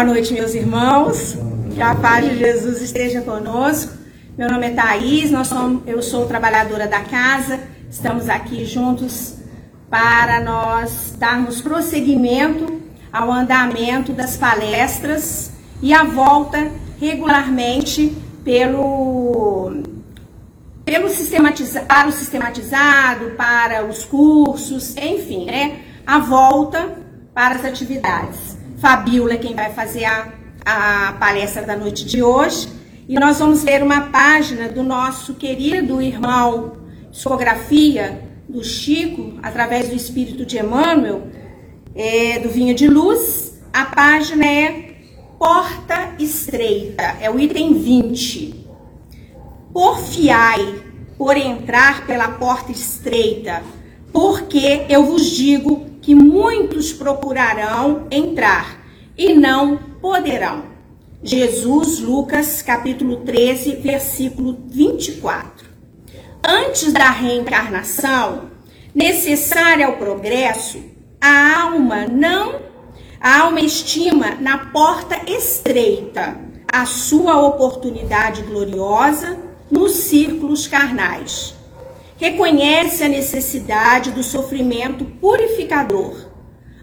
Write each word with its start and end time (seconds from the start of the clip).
Boa 0.00 0.14
noite, 0.14 0.32
meus 0.32 0.54
irmãos. 0.54 1.36
Que 1.74 1.82
a 1.82 1.94
paz 1.94 2.24
de 2.24 2.38
Jesus 2.38 2.80
esteja 2.80 3.20
conosco. 3.20 3.92
Meu 4.34 4.48
nome 4.48 4.68
é 4.68 4.70
Thaís, 4.70 5.30
nós 5.30 5.48
somos, 5.48 5.82
eu 5.86 6.00
sou 6.00 6.24
trabalhadora 6.24 6.86
da 6.86 7.00
casa. 7.00 7.60
Estamos 7.90 8.26
aqui 8.26 8.64
juntos 8.64 9.34
para 9.90 10.40
nós 10.40 11.14
darmos 11.18 11.60
prosseguimento 11.60 12.80
ao 13.12 13.30
andamento 13.30 14.14
das 14.14 14.38
palestras 14.38 15.50
e 15.82 15.92
a 15.92 16.02
volta 16.02 16.72
regularmente 16.98 18.16
pelo 18.42 19.82
pelo 20.82 21.10
sistematizado, 21.10 21.84
para 21.84 22.08
o 22.08 22.12
sistematizado, 22.12 23.32
para 23.36 23.84
os 23.84 24.06
cursos, 24.06 24.96
enfim, 24.96 25.44
né? 25.44 25.80
A 26.06 26.18
volta 26.18 26.96
para 27.34 27.56
as 27.56 27.66
atividades. 27.66 28.49
Fabiola 28.80 29.34
é 29.34 29.36
quem 29.36 29.54
vai 29.54 29.70
fazer 29.74 30.06
a, 30.06 30.28
a 30.64 31.12
palestra 31.20 31.62
da 31.62 31.76
noite 31.76 32.02
de 32.06 32.22
hoje. 32.22 32.66
E 33.06 33.14
nós 33.18 33.38
vamos 33.38 33.62
ler 33.62 33.82
uma 33.82 34.08
página 34.08 34.70
do 34.70 34.82
nosso 34.82 35.34
querido 35.34 36.00
irmão 36.00 36.78
Psicografia 37.12 38.22
do 38.48 38.64
Chico, 38.64 39.34
através 39.42 39.90
do 39.90 39.94
Espírito 39.94 40.46
de 40.46 40.58
Emmanuel, 40.58 41.26
é, 41.94 42.38
do 42.38 42.48
Vinho 42.48 42.74
de 42.74 42.88
Luz. 42.88 43.60
A 43.70 43.84
página 43.84 44.46
é 44.46 44.94
Porta 45.38 46.14
Estreita, 46.18 47.16
é 47.20 47.30
o 47.30 47.38
item 47.38 47.74
20. 47.74 48.66
Porfiai 49.74 50.82
por 51.18 51.36
entrar 51.36 52.06
pela 52.06 52.28
porta 52.28 52.72
estreita, 52.72 53.62
porque 54.10 54.86
eu 54.88 55.04
vos 55.04 55.30
digo 55.30 55.89
que 56.00 56.14
muitos 56.14 56.92
procurarão 56.92 58.06
entrar 58.10 58.80
e 59.16 59.34
não 59.34 59.76
poderão. 60.00 60.64
Jesus, 61.22 61.98
Lucas, 62.00 62.62
capítulo 62.62 63.16
13, 63.18 63.76
versículo 63.76 64.58
24. 64.68 65.68
Antes 66.42 66.92
da 66.92 67.10
reencarnação, 67.10 68.50
necessária 68.94 69.86
ao 69.86 69.96
progresso, 69.96 70.82
a 71.20 71.62
alma 71.62 72.06
não 72.06 72.70
a 73.20 73.40
alma 73.40 73.60
estima 73.60 74.36
na 74.40 74.56
porta 74.56 75.30
estreita 75.30 76.38
a 76.72 76.86
sua 76.86 77.38
oportunidade 77.38 78.40
gloriosa 78.42 79.38
nos 79.70 79.92
círculos 79.92 80.66
carnais 80.66 81.59
reconhece 82.20 83.02
a 83.02 83.08
necessidade 83.08 84.10
do 84.10 84.22
sofrimento 84.22 85.06
purificador, 85.06 86.28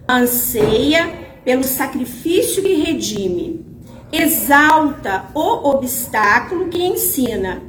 anseia 0.09 1.07
pelo 1.45 1.63
sacrifício 1.63 2.63
que 2.63 2.73
redime, 2.73 3.63
exalta 4.11 5.25
o 5.35 5.69
obstáculo 5.69 6.69
que 6.69 6.83
ensina, 6.83 7.61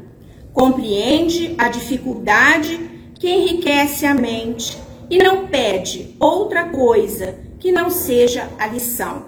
compreende 0.50 1.54
a 1.58 1.68
dificuldade 1.68 3.12
que 3.20 3.28
enriquece 3.28 4.06
a 4.06 4.14
mente 4.14 4.78
e 5.10 5.18
não 5.18 5.46
pede 5.46 6.16
outra 6.18 6.70
coisa 6.70 7.38
que 7.60 7.70
não 7.70 7.90
seja 7.90 8.48
a 8.58 8.66
lição, 8.66 9.26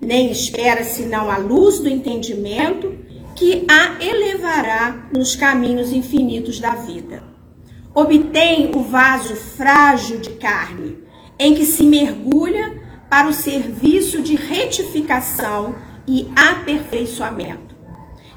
nem 0.00 0.30
espera 0.30 0.84
senão 0.84 1.28
a 1.28 1.38
luz 1.38 1.80
do 1.80 1.88
entendimento 1.88 2.96
que 3.34 3.66
a 3.68 3.96
elevará 4.04 5.08
nos 5.12 5.34
caminhos 5.34 5.92
infinitos 5.92 6.60
da 6.60 6.76
vida 6.76 7.29
obtém 7.94 8.70
o 8.74 8.82
vaso 8.82 9.34
frágil 9.34 10.20
de 10.20 10.30
carne, 10.30 10.98
em 11.38 11.54
que 11.54 11.64
se 11.64 11.84
mergulha 11.84 12.80
para 13.08 13.28
o 13.28 13.32
serviço 13.32 14.22
de 14.22 14.36
retificação 14.36 15.74
e 16.06 16.30
aperfeiçoamento. 16.36 17.74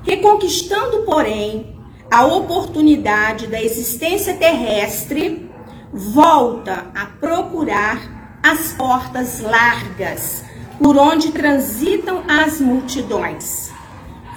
Reconquistando, 0.04 1.04
porém, 1.04 1.78
a 2.10 2.26
oportunidade 2.26 3.48
da 3.48 3.62
existência 3.62 4.36
terrestre, 4.36 5.50
volta 5.92 6.92
a 6.96 7.06
procurar 7.06 8.40
as 8.42 8.74
portas 8.74 9.40
largas 9.40 10.44
por 10.82 10.98
onde 10.98 11.32
transitam 11.32 12.24
as 12.28 12.60
multidões. 12.60 13.72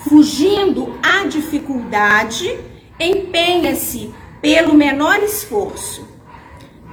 Fugindo 0.09 0.99
à 1.03 1.27
dificuldade, 1.27 2.59
empenha-se 3.01 4.15
pelo 4.47 4.75
menor 4.75 5.25
esforço. 5.25 6.07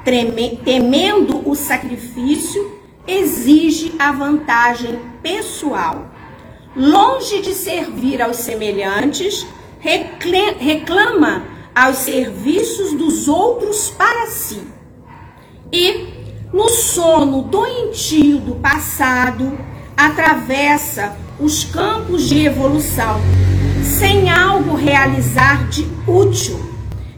Temendo 0.03 1.47
o 1.47 1.53
sacrifício, 1.53 2.79
exige 3.07 3.93
a 3.99 4.11
vantagem 4.11 4.99
pessoal. 5.21 6.07
Longe 6.75 7.43
de 7.43 7.53
servir 7.53 8.23
aos 8.23 8.37
semelhantes, 8.37 9.45
reclama 9.79 11.43
aos 11.75 11.97
serviços 11.97 12.91
dos 12.93 13.27
outros 13.27 13.91
para 13.91 14.25
si. 14.31 14.63
E, 15.71 16.07
no 16.51 16.69
sono 16.69 17.43
doentio 17.43 18.39
do 18.39 18.55
passado, 18.55 19.55
atravessa 19.95 21.15
os 21.39 21.63
campos 21.65 22.27
de 22.27 22.47
evolução, 22.47 23.21
sem 23.83 24.31
algo 24.31 24.73
realizar 24.73 25.69
de 25.69 25.87
útil 26.07 26.72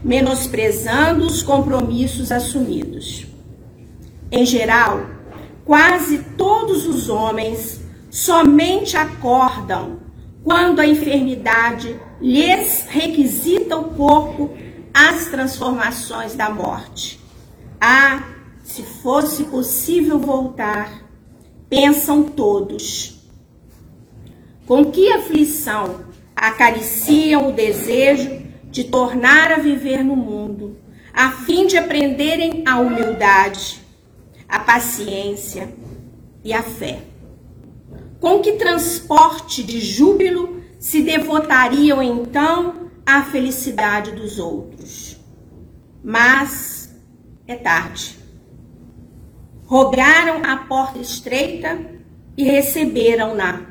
menosprezando 0.06 1.26
os 1.26 1.42
compromissos 1.42 2.30
assumidos. 2.30 3.26
Em 4.30 4.46
geral, 4.46 5.04
quase 5.64 6.18
todos 6.36 6.86
os 6.86 7.08
homens 7.08 7.80
somente 8.08 8.96
acordam 8.96 9.98
quando 10.44 10.78
a 10.78 10.86
enfermidade 10.86 12.00
lhes 12.20 12.86
requisita 12.88 13.76
o 13.76 13.96
corpo 13.96 14.56
as 14.94 15.26
transformações 15.26 16.36
da 16.36 16.50
morte. 16.50 17.20
Ah, 17.80 18.22
se 18.62 18.84
fosse 18.84 19.42
possível 19.42 20.20
voltar, 20.20 21.02
pensam 21.68 22.22
todos. 22.22 23.26
Com 24.68 24.84
que 24.84 25.10
aflição 25.10 26.06
acariciam 26.36 27.48
o 27.48 27.52
desejo 27.52 28.45
de 28.76 28.84
tornar 28.84 29.52
a 29.52 29.56
viver 29.56 30.04
no 30.04 30.14
mundo, 30.14 30.76
a 31.10 31.30
fim 31.30 31.66
de 31.66 31.78
aprenderem 31.78 32.62
a 32.66 32.78
humildade, 32.78 33.80
a 34.46 34.60
paciência 34.60 35.72
e 36.44 36.52
a 36.52 36.62
fé. 36.62 37.00
Com 38.20 38.40
que 38.40 38.52
transporte 38.52 39.62
de 39.62 39.80
júbilo 39.80 40.62
se 40.78 41.00
devotariam 41.00 42.02
então 42.02 42.90
à 43.06 43.22
felicidade 43.22 44.10
dos 44.10 44.38
outros? 44.38 45.16
Mas 46.04 46.94
é 47.46 47.56
tarde. 47.56 48.18
Rogaram 49.64 50.42
a 50.44 50.54
porta 50.54 50.98
estreita 50.98 51.80
e 52.36 52.44
receberam-na. 52.44 53.62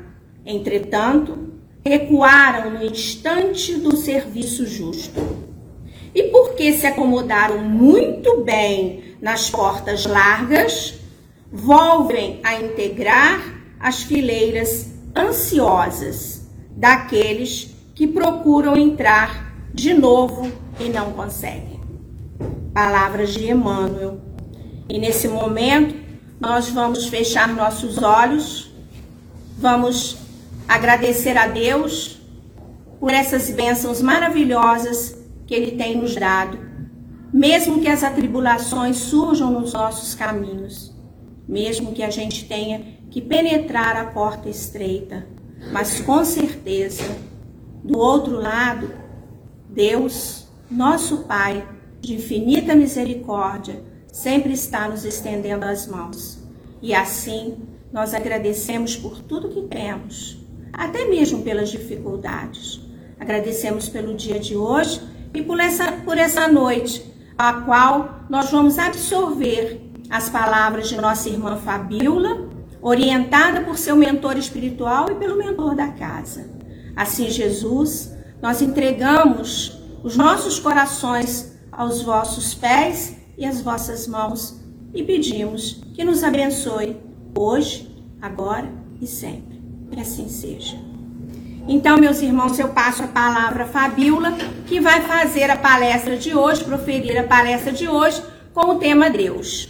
Entretanto, 0.44 1.55
recuaram 1.86 2.70
no 2.70 2.84
instante 2.84 3.76
do 3.76 3.96
serviço 3.96 4.66
justo. 4.66 5.20
E 6.12 6.24
porque 6.24 6.72
se 6.72 6.84
acomodaram 6.84 7.60
muito 7.60 8.42
bem 8.42 9.14
nas 9.22 9.50
portas 9.50 10.04
largas, 10.04 10.94
volvem 11.52 12.40
a 12.42 12.60
integrar 12.60 13.40
as 13.78 14.02
fileiras 14.02 14.90
ansiosas 15.14 16.48
daqueles 16.70 17.70
que 17.94 18.06
procuram 18.06 18.76
entrar 18.76 19.54
de 19.72 19.94
novo 19.94 20.50
e 20.80 20.88
não 20.88 21.12
conseguem. 21.12 21.80
Palavras 22.74 23.32
de 23.32 23.48
Emmanuel. 23.48 24.20
E 24.88 24.98
nesse 24.98 25.28
momento, 25.28 25.94
nós 26.40 26.68
vamos 26.68 27.06
fechar 27.06 27.48
nossos 27.48 28.02
olhos, 28.02 28.70
vamos 29.56 30.25
agradecer 30.68 31.36
a 31.36 31.46
Deus 31.46 32.20
por 32.98 33.12
essas 33.12 33.50
bênçãos 33.50 34.02
maravilhosas 34.02 35.16
que 35.46 35.54
Ele 35.54 35.72
tem 35.72 35.96
nos 35.96 36.14
dado, 36.14 36.58
mesmo 37.32 37.80
que 37.80 37.88
as 37.88 38.02
atribulações 38.02 38.96
surjam 38.96 39.50
nos 39.50 39.72
nossos 39.72 40.14
caminhos, 40.14 40.94
mesmo 41.48 41.92
que 41.92 42.02
a 42.02 42.10
gente 42.10 42.46
tenha 42.46 42.96
que 43.10 43.20
penetrar 43.20 43.96
a 43.96 44.06
porta 44.06 44.48
estreita, 44.48 45.26
mas 45.72 46.00
com 46.00 46.24
certeza, 46.24 47.04
do 47.84 47.98
outro 47.98 48.36
lado, 48.40 48.92
Deus, 49.68 50.48
nosso 50.70 51.24
Pai, 51.24 51.66
de 52.00 52.14
infinita 52.14 52.74
misericórdia, 52.74 53.82
sempre 54.08 54.52
está 54.52 54.88
nos 54.88 55.04
estendendo 55.04 55.64
as 55.64 55.86
mãos. 55.86 56.38
E 56.82 56.94
assim, 56.94 57.56
nós 57.92 58.14
agradecemos 58.14 58.96
por 58.96 59.20
tudo 59.20 59.48
que 59.48 59.62
temos 59.62 60.45
até 60.76 61.06
mesmo 61.06 61.42
pelas 61.42 61.70
dificuldades. 61.70 62.80
Agradecemos 63.18 63.88
pelo 63.88 64.14
dia 64.14 64.38
de 64.38 64.54
hoje 64.54 65.00
e 65.32 65.42
por 65.42 65.58
essa, 65.58 65.92
por 65.92 66.18
essa 66.18 66.46
noite, 66.46 67.02
a 67.36 67.52
qual 67.62 68.20
nós 68.28 68.50
vamos 68.50 68.78
absorver 68.78 69.80
as 70.10 70.28
palavras 70.28 70.88
de 70.88 70.96
nossa 70.96 71.28
irmã 71.28 71.56
Fabiola, 71.56 72.48
orientada 72.80 73.62
por 73.62 73.76
seu 73.78 73.96
mentor 73.96 74.36
espiritual 74.36 75.10
e 75.10 75.14
pelo 75.14 75.36
mentor 75.36 75.74
da 75.74 75.88
casa. 75.88 76.48
Assim, 76.94 77.28
Jesus, 77.30 78.14
nós 78.40 78.62
entregamos 78.62 79.80
os 80.04 80.16
nossos 80.16 80.60
corações 80.60 81.58
aos 81.72 82.02
vossos 82.02 82.54
pés 82.54 83.16
e 83.36 83.44
às 83.44 83.60
vossas 83.60 84.06
mãos 84.06 84.60
e 84.94 85.02
pedimos 85.02 85.82
que 85.94 86.04
nos 86.04 86.22
abençoe 86.22 86.96
hoje, 87.36 87.94
agora 88.20 88.70
e 89.00 89.06
sempre. 89.06 89.55
Que 89.90 90.00
assim 90.00 90.28
seja. 90.28 90.76
Então, 91.68 91.98
meus 91.98 92.20
irmãos, 92.20 92.58
eu 92.58 92.68
passo 92.68 93.02
a 93.02 93.08
palavra 93.08 93.64
a 93.64 93.66
Fabiola, 93.66 94.32
que 94.66 94.80
vai 94.80 95.02
fazer 95.02 95.50
a 95.50 95.56
palestra 95.56 96.16
de 96.16 96.34
hoje, 96.34 96.64
proferir 96.64 97.18
a 97.18 97.24
palestra 97.24 97.72
de 97.72 97.88
hoje 97.88 98.22
com 98.54 98.70
o 98.70 98.78
tema 98.78 99.10
Deus. 99.10 99.68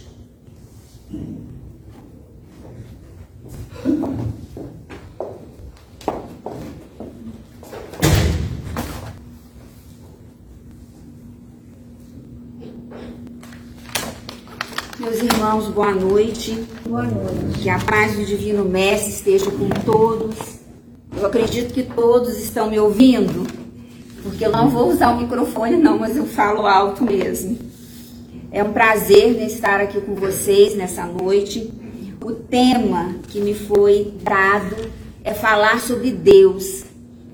Meus 14.99 15.21
irmãos, 15.37 15.67
boa 15.67 15.91
noite. 15.91 16.65
Boa 16.83 17.03
noite. 17.03 17.59
Que 17.61 17.69
a 17.69 17.77
paz 17.77 18.15
do 18.15 18.25
Divino 18.25 18.65
Mestre 18.65 19.11
esteja 19.11 19.51
com 19.51 19.69
todos. 19.85 20.35
Eu 21.15 21.27
acredito 21.27 21.75
que 21.75 21.83
todos 21.83 22.39
estão 22.39 22.71
me 22.71 22.79
ouvindo, 22.79 23.45
porque 24.23 24.43
eu 24.43 24.51
não 24.51 24.67
vou 24.67 24.89
usar 24.89 25.11
o 25.11 25.21
microfone, 25.21 25.77
não, 25.77 25.99
mas 25.99 26.17
eu 26.17 26.25
falo 26.25 26.65
alto 26.65 27.03
mesmo. 27.03 27.55
É 28.51 28.63
um 28.63 28.73
prazer 28.73 29.39
estar 29.43 29.79
aqui 29.79 30.01
com 30.01 30.15
vocês 30.15 30.75
nessa 30.75 31.05
noite. 31.05 31.71
O 32.25 32.31
tema 32.31 33.17
que 33.27 33.39
me 33.39 33.53
foi 33.53 34.15
dado 34.23 34.75
é 35.23 35.35
falar 35.35 35.79
sobre 35.81 36.09
Deus. 36.09 36.83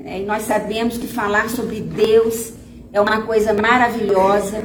É, 0.03 0.19
e 0.19 0.25
nós 0.25 0.43
sabemos 0.43 0.97
que 0.97 1.07
falar 1.07 1.49
sobre 1.49 1.79
Deus 1.79 2.51
é 2.91 2.99
uma 2.99 3.21
coisa 3.21 3.53
maravilhosa, 3.53 4.61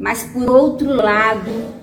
mas 0.00 0.22
por 0.22 0.48
outro 0.48 0.90
lado, 0.90 1.77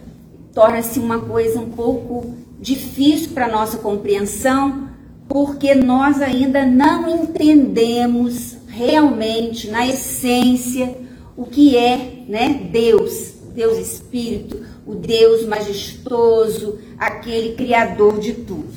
torna-se 0.55 0.99
uma 0.99 1.19
coisa 1.19 1.59
um 1.59 1.69
pouco 1.69 2.33
difícil 2.59 3.31
para 3.31 3.51
nossa 3.51 3.77
compreensão, 3.77 4.87
porque 5.27 5.75
nós 5.75 6.21
ainda 6.21 6.65
não 6.65 7.23
entendemos 7.23 8.55
realmente, 8.67 9.69
na 9.69 9.85
essência, 9.85 10.95
o 11.35 11.45
que 11.45 11.75
é 11.77 12.23
né, 12.27 12.69
Deus, 12.71 13.33
Deus 13.53 13.77
Espírito, 13.77 14.65
o 14.87 14.95
Deus 14.95 15.45
majestoso, 15.45 16.79
aquele 16.97 17.55
Criador 17.55 18.19
de 18.19 18.33
tudo. 18.33 18.73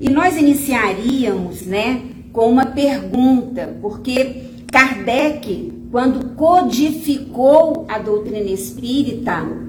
E 0.00 0.10
nós 0.10 0.36
iniciaríamos 0.36 1.62
né, 1.62 2.02
com 2.32 2.50
uma 2.50 2.66
pergunta, 2.66 3.76
porque 3.80 4.42
Kardec, 4.70 5.72
quando 5.92 6.34
codificou 6.34 7.86
a 7.88 7.98
doutrina 7.98 8.50
espírita, 8.50 9.67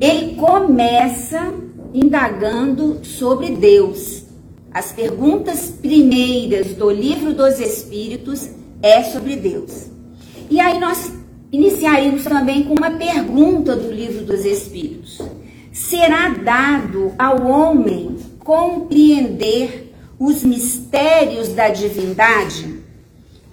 ele 0.00 0.34
começa 0.34 1.52
indagando 1.92 3.04
sobre 3.04 3.50
Deus. 3.54 4.24
As 4.72 4.90
perguntas 4.90 5.70
primeiras 5.70 6.74
do 6.74 6.90
livro 6.90 7.32
dos 7.32 7.60
Espíritos 7.60 8.50
é 8.82 9.04
sobre 9.04 9.36
Deus. 9.36 9.86
E 10.50 10.58
aí 10.58 10.80
nós 10.80 11.12
iniciaríamos 11.52 12.24
também 12.24 12.64
com 12.64 12.74
uma 12.74 12.90
pergunta 12.90 13.76
do 13.76 13.92
livro 13.92 14.24
dos 14.24 14.44
Espíritos. 14.44 15.22
Será 15.72 16.30
dado 16.30 17.12
ao 17.16 17.46
homem 17.46 18.16
compreender 18.40 19.92
os 20.18 20.42
mistérios 20.42 21.50
da 21.50 21.68
divindade? 21.68 22.80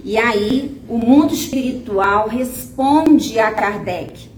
E 0.03 0.17
aí 0.17 0.81
o 0.89 0.97
mundo 0.97 1.35
espiritual 1.35 2.27
responde 2.27 3.37
a 3.37 3.51
Kardec 3.51 4.30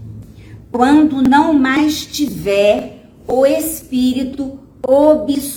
quando 0.74 1.22
não 1.22 1.54
mais 1.54 2.04
tiver 2.04 3.06
o 3.28 3.46
espírito 3.46 4.58
obscurecido 4.84 5.54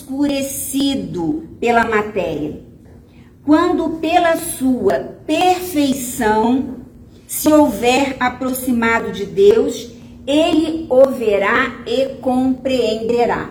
pela 1.59 1.83
matéria. 1.85 2.61
Quando 3.43 3.97
pela 3.97 4.37
sua 4.37 4.99
perfeição 5.25 6.75
se 7.25 7.51
houver 7.51 8.15
aproximado 8.19 9.11
de 9.11 9.25
Deus, 9.25 9.89
ele 10.27 10.85
o 10.87 11.09
verá 11.09 11.81
e 11.87 12.09
compreenderá. 12.21 13.49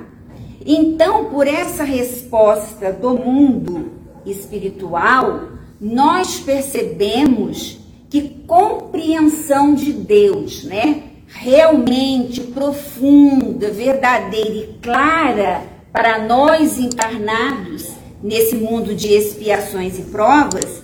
Então, 0.64 1.24
por 1.30 1.48
essa 1.48 1.82
resposta 1.82 2.92
do 2.92 3.18
mundo 3.18 3.90
espiritual, 4.24 5.48
nós 5.80 6.38
percebemos 6.38 7.80
que 8.08 8.22
compreensão 8.46 9.74
de 9.74 9.92
Deus, 9.92 10.62
né? 10.62 11.15
Realmente 11.28 12.40
profunda, 12.40 13.70
verdadeira 13.70 14.54
e 14.54 14.78
clara 14.80 15.62
para 15.92 16.18
nós 16.26 16.78
encarnados 16.78 17.88
nesse 18.22 18.56
mundo 18.56 18.94
de 18.94 19.08
expiações 19.08 19.98
e 19.98 20.02
provas, 20.02 20.82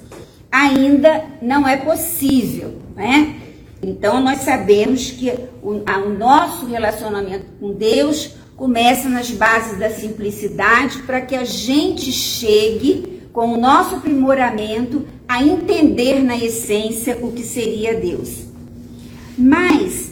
ainda 0.51 1.25
não 1.41 1.67
é 1.67 1.77
possível, 1.77 2.75
né? 2.95 3.37
Então 3.83 4.23
nós 4.23 4.39
sabemos 4.41 5.11
que 5.11 5.33
o, 5.63 5.71
o 5.71 6.09
nosso 6.11 6.67
relacionamento 6.67 7.47
com 7.59 7.73
Deus 7.73 8.35
começa 8.57 9.09
nas 9.09 9.31
bases 9.31 9.79
da 9.79 9.91
simplicidade 9.91 10.99
para 11.03 11.21
que 11.21 11.35
a 11.35 11.45
gente 11.45 12.13
chegue 12.13 13.23
com 13.33 13.55
o 13.55 13.57
nosso 13.61 13.97
aprimoramento 13.97 15.05
a 15.27 15.43
entender 15.43 16.23
na 16.23 16.37
essência 16.37 17.19
o 17.21 17.33
que 17.33 17.43
seria 17.43 17.99
Deus. 17.99 18.45
Mas 19.37 20.12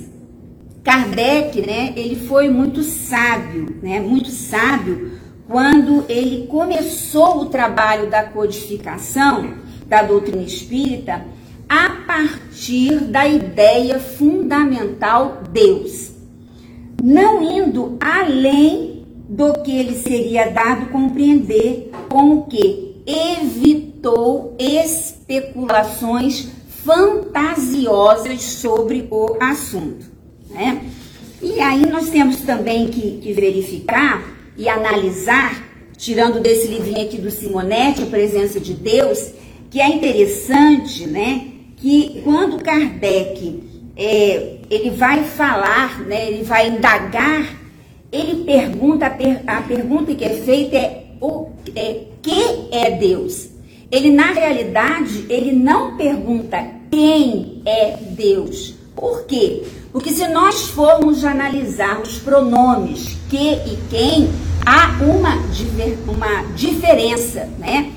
Kardec, 0.82 1.60
né, 1.60 1.92
ele 1.96 2.16
foi 2.16 2.48
muito 2.48 2.82
sábio, 2.82 3.76
né, 3.82 4.00
muito 4.00 4.30
sábio 4.30 5.12
quando 5.46 6.04
ele 6.08 6.46
começou 6.46 7.42
o 7.42 7.46
trabalho 7.46 8.08
da 8.08 8.22
codificação 8.22 9.54
da 9.86 10.02
doutrina 10.02 10.42
espírita 10.42 11.24
a 11.68 11.90
partir 12.06 13.00
da 13.00 13.26
ideia 13.26 13.98
fundamental 13.98 15.42
Deus, 15.50 16.12
não 17.02 17.42
indo 17.42 17.96
além 18.00 19.04
do 19.28 19.52
que 19.62 19.70
ele 19.70 19.96
seria 19.96 20.50
dado 20.50 20.86
compreender 20.86 21.90
com 22.08 22.38
o 22.38 22.46
que 22.46 23.02
evitou 23.06 24.56
especulações 24.58 26.48
fantasiosas 26.68 28.42
sobre 28.42 29.06
o 29.10 29.36
assunto. 29.40 30.09
Né? 30.50 30.82
E 31.42 31.58
aí 31.60 31.86
nós 31.86 32.10
temos 32.10 32.36
também 32.38 32.88
que, 32.88 33.18
que 33.22 33.32
verificar 33.32 34.22
e 34.56 34.68
analisar, 34.68 35.64
tirando 35.96 36.40
desse 36.40 36.68
livrinho 36.68 37.02
aqui 37.02 37.16
do 37.16 37.30
Simonetti, 37.30 38.02
a 38.02 38.06
presença 38.06 38.60
de 38.60 38.74
Deus, 38.74 39.32
que 39.70 39.80
é 39.80 39.88
interessante, 39.88 41.06
né? 41.06 41.46
Que 41.76 42.20
quando 42.24 42.62
Kardec 42.62 43.62
é, 43.96 44.58
ele 44.68 44.90
vai 44.90 45.24
falar, 45.24 46.00
né? 46.00 46.28
Ele 46.28 46.42
vai 46.42 46.68
indagar, 46.68 47.56
ele 48.12 48.44
pergunta, 48.44 49.06
a, 49.06 49.10
per, 49.10 49.42
a 49.46 49.62
pergunta 49.62 50.14
que 50.14 50.24
é 50.24 50.34
feita 50.34 50.76
é 50.76 51.04
o 51.20 51.48
é, 51.74 52.02
que 52.20 52.68
é 52.70 52.90
Deus? 52.90 53.48
Ele 53.90 54.10
na 54.10 54.32
realidade 54.32 55.24
ele 55.28 55.52
não 55.52 55.96
pergunta 55.96 56.62
quem 56.90 57.62
é 57.64 57.96
Deus. 58.10 58.74
Por 58.94 59.24
quê? 59.24 59.62
Porque 59.92 60.10
se 60.10 60.26
nós 60.28 60.68
formos 60.68 61.24
analisar 61.24 62.00
os 62.00 62.18
pronomes 62.18 63.16
que 63.28 63.36
e 63.36 63.78
quem, 63.88 64.30
há 64.64 64.98
uma, 65.02 65.34
uma 66.06 66.42
diferença, 66.54 67.48
né? 67.58 67.92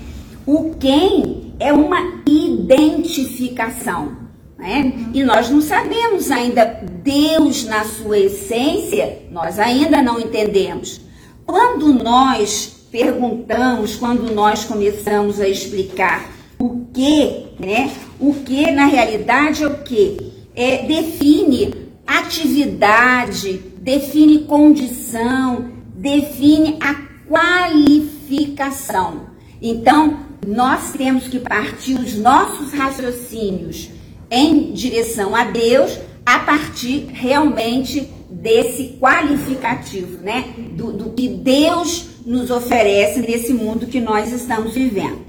O 0.46 0.76
quem 0.80 1.54
é 1.60 1.72
uma 1.72 2.24
identificação, 2.26 4.18
né? 4.58 4.92
E 5.14 5.24
nós 5.24 5.52
não 5.52 5.62
sabemos 5.62 6.32
ainda 6.32 6.66
Deus 7.04 7.66
na 7.66 7.84
sua 7.84 8.18
essência, 8.18 9.20
nós 9.32 9.60
ainda 9.60 10.02
não 10.02 10.20
entendemos. 10.20 11.00
Quando 11.46 11.94
nós 11.94 12.88
perguntamos, 12.92 13.96
quando 13.96 14.34
nós 14.34 14.66
começamos 14.66 15.40
a 15.40 15.48
explicar 15.48 16.32
o 16.58 16.88
que, 16.92 17.46
né? 17.60 17.92
O 18.20 18.34
que 18.34 18.72
na 18.72 18.86
realidade 18.86 19.64
é 19.64 19.68
o 19.68 19.84
que? 19.84 20.34
É, 20.56 20.86
define 20.86 21.83
atividade, 22.06 23.62
define 23.78 24.46
condição, 24.46 25.72
define 25.96 26.78
a 26.80 26.96
qualificação. 27.28 29.28
Então, 29.62 30.20
nós 30.46 30.92
temos 30.92 31.28
que 31.28 31.40
partir 31.40 31.96
os 31.96 32.16
nossos 32.16 32.74
raciocínios 32.74 33.90
em 34.30 34.74
direção 34.74 35.36
a 35.36 35.46
Deus 35.46 35.98
a 36.26 36.40
partir 36.40 37.08
realmente 37.12 38.10
desse 38.30 38.98
qualificativo, 39.00 40.24
né? 40.24 40.54
Do, 40.72 40.92
do 40.92 41.12
que 41.12 41.28
Deus 41.28 42.10
nos 42.26 42.50
oferece 42.50 43.20
nesse 43.20 43.54
mundo 43.54 43.88
que 43.88 44.02
nós 44.02 44.32
estamos 44.32 44.74
vivendo. 44.74 45.22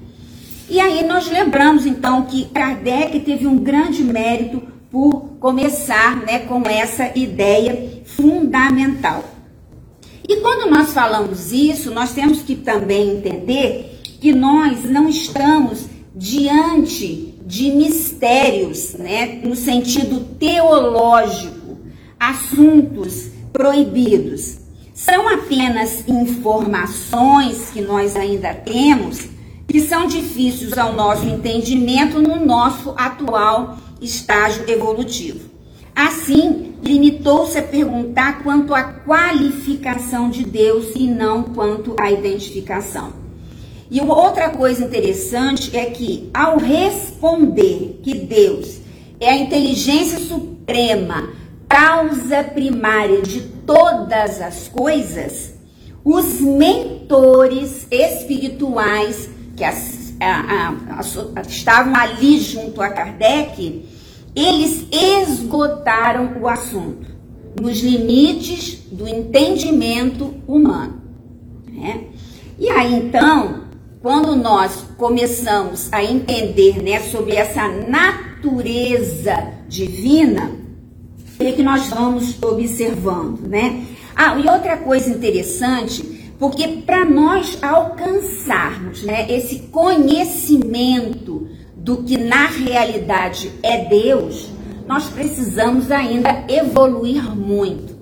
E 0.69 0.79
aí 0.79 1.05
nós 1.05 1.29
lembramos 1.29 1.85
então 1.85 2.23
que 2.23 2.45
Kardec 2.45 3.19
teve 3.19 3.45
um 3.45 3.57
grande 3.57 4.03
mérito 4.03 4.63
por 4.95 5.35
começar 5.41 6.21
né, 6.25 6.39
com 6.39 6.61
essa 6.61 7.11
ideia 7.19 8.01
fundamental. 8.05 9.25
E 10.25 10.37
quando 10.37 10.71
nós 10.71 10.93
falamos 10.93 11.51
isso, 11.51 11.91
nós 11.91 12.13
temos 12.13 12.43
que 12.43 12.55
também 12.55 13.17
entender 13.17 13.99
que 14.21 14.31
nós 14.31 14.85
não 14.85 15.09
estamos 15.09 15.87
diante 16.15 17.35
de 17.45 17.71
mistérios, 17.71 18.93
né, 18.93 19.41
no 19.43 19.53
sentido 19.53 20.21
teológico, 20.39 21.77
assuntos 22.17 23.31
proibidos. 23.51 24.59
São 24.93 25.27
apenas 25.27 26.07
informações 26.07 27.69
que 27.73 27.81
nós 27.81 28.15
ainda 28.15 28.53
temos 28.53 29.27
que 29.67 29.81
são 29.81 30.07
difíceis 30.07 30.77
ao 30.77 30.93
nosso 30.93 31.27
entendimento 31.27 32.21
no 32.21 32.45
nosso 32.45 32.93
atual 32.95 33.77
estágio 34.01 34.69
evolutivo. 34.69 35.49
Assim, 35.95 36.73
limitou-se 36.83 37.57
a 37.57 37.63
perguntar 37.63 38.43
quanto 38.43 38.75
à 38.75 38.83
qualificação 38.83 40.29
de 40.29 40.43
Deus 40.43 40.87
e 40.95 41.07
não 41.07 41.43
quanto 41.43 41.95
à 41.99 42.11
identificação. 42.11 43.13
E 43.89 44.01
outra 44.01 44.49
coisa 44.49 44.83
interessante 44.83 45.75
é 45.75 45.85
que, 45.85 46.29
ao 46.33 46.57
responder 46.57 47.99
que 48.03 48.15
Deus 48.15 48.79
é 49.19 49.29
a 49.29 49.37
inteligência 49.37 50.19
suprema, 50.19 51.29
causa 51.69 52.43
primária 52.43 53.21
de 53.21 53.41
todas 53.65 54.41
as 54.41 54.67
coisas, 54.67 55.53
os 56.03 56.41
mentores 56.41 57.87
espirituais 57.89 59.29
que 59.55 59.63
as, 59.63 59.94
a, 60.19 60.69
a, 60.99 61.41
estavam 61.41 61.95
ali 61.95 62.39
junto 62.39 62.81
a 62.81 62.89
Kardec, 62.89 63.85
eles 64.35 64.85
esgotaram 64.91 66.37
o 66.41 66.47
assunto 66.47 67.15
nos 67.61 67.79
limites 67.79 68.81
do 68.91 69.07
entendimento 69.07 70.33
humano. 70.47 71.01
Né? 71.71 72.05
E 72.59 72.69
aí 72.69 72.93
então, 72.93 73.65
quando 74.01 74.35
nós 74.35 74.85
começamos 74.97 75.91
a 75.91 76.03
entender 76.03 76.81
né, 76.81 76.99
sobre 76.99 77.35
essa 77.35 77.67
natureza 77.67 79.53
divina, 79.67 80.51
é 81.39 81.51
que 81.51 81.63
nós 81.63 81.87
vamos 81.87 82.41
observando, 82.41 83.41
né? 83.41 83.83
Ah, 84.15 84.37
e 84.37 84.47
outra 84.47 84.77
coisa 84.77 85.09
interessante 85.09 86.14
porque 86.45 86.67
para 86.85 87.03
nós 87.03 87.57
alcançarmos 87.59 89.01
né, 89.01 89.25
esse 89.31 89.61
conhecimento 89.71 91.47
do 91.75 92.03
que 92.03 92.19
na 92.19 92.45
realidade 92.45 93.51
é 93.63 93.85
Deus, 93.85 94.49
nós 94.87 95.09
precisamos 95.09 95.91
ainda 95.91 96.45
evoluir 96.47 97.35
muito. 97.35 97.95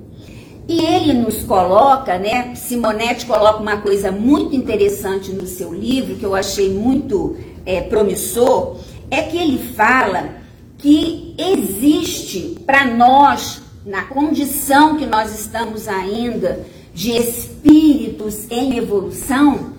E 0.67 0.83
ele 0.83 1.13
nos 1.13 1.41
coloca, 1.43 2.19
né? 2.19 2.53
Simonetti 2.55 3.25
coloca 3.25 3.61
uma 3.61 3.77
coisa 3.77 4.11
muito 4.11 4.53
interessante 4.53 5.31
no 5.31 5.47
seu 5.47 5.73
livro, 5.73 6.17
que 6.17 6.25
eu 6.25 6.35
achei 6.35 6.69
muito 6.69 7.37
é, 7.65 7.79
promissor, 7.79 8.75
é 9.09 9.21
que 9.21 9.37
ele 9.37 9.57
fala 9.73 10.31
que 10.77 11.33
existe 11.37 12.57
para 12.65 12.83
nós, 12.93 13.61
na 13.85 14.03
condição 14.03 14.97
que 14.97 15.05
nós 15.05 15.33
estamos 15.33 15.87
ainda, 15.87 16.65
de 16.93 17.11
espíritos 17.11 18.49
em 18.49 18.77
evolução, 18.77 19.73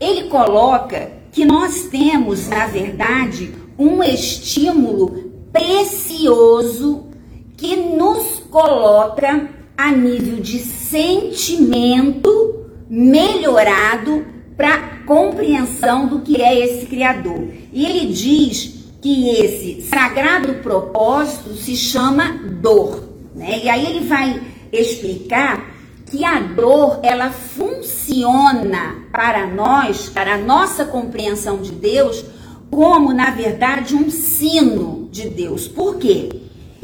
ele 0.00 0.28
coloca 0.28 1.12
que 1.30 1.44
nós 1.44 1.88
temos, 1.90 2.48
na 2.48 2.66
verdade, 2.66 3.54
um 3.78 4.02
estímulo 4.02 5.32
precioso 5.52 7.08
que 7.56 7.76
nos 7.76 8.40
coloca 8.50 9.50
a 9.76 9.90
nível 9.90 10.40
de 10.40 10.58
sentimento 10.58 12.66
melhorado 12.88 14.24
para 14.56 15.02
compreensão 15.04 16.06
do 16.06 16.20
que 16.20 16.40
é 16.40 16.58
esse 16.58 16.86
Criador. 16.86 17.48
E 17.72 17.84
ele 17.84 18.12
diz 18.12 18.84
que 19.02 19.30
esse 19.30 19.82
sagrado 19.82 20.54
propósito 20.54 21.54
se 21.54 21.76
chama 21.76 22.32
dor. 22.60 23.08
Né? 23.34 23.64
E 23.64 23.68
aí 23.68 23.86
ele 23.86 24.06
vai 24.06 24.40
explicar 24.72 25.73
que 26.14 26.24
a 26.24 26.38
dor 26.38 27.00
ela 27.02 27.30
funciona 27.30 28.98
para 29.10 29.48
nós, 29.48 30.08
para 30.08 30.34
a 30.34 30.38
nossa 30.38 30.84
compreensão 30.84 31.60
de 31.60 31.72
Deus, 31.72 32.24
como 32.70 33.12
na 33.12 33.30
verdade 33.30 33.96
um 33.96 34.08
sino 34.08 35.08
de 35.10 35.28
Deus. 35.28 35.66
Por 35.66 35.96
quê? 35.96 36.28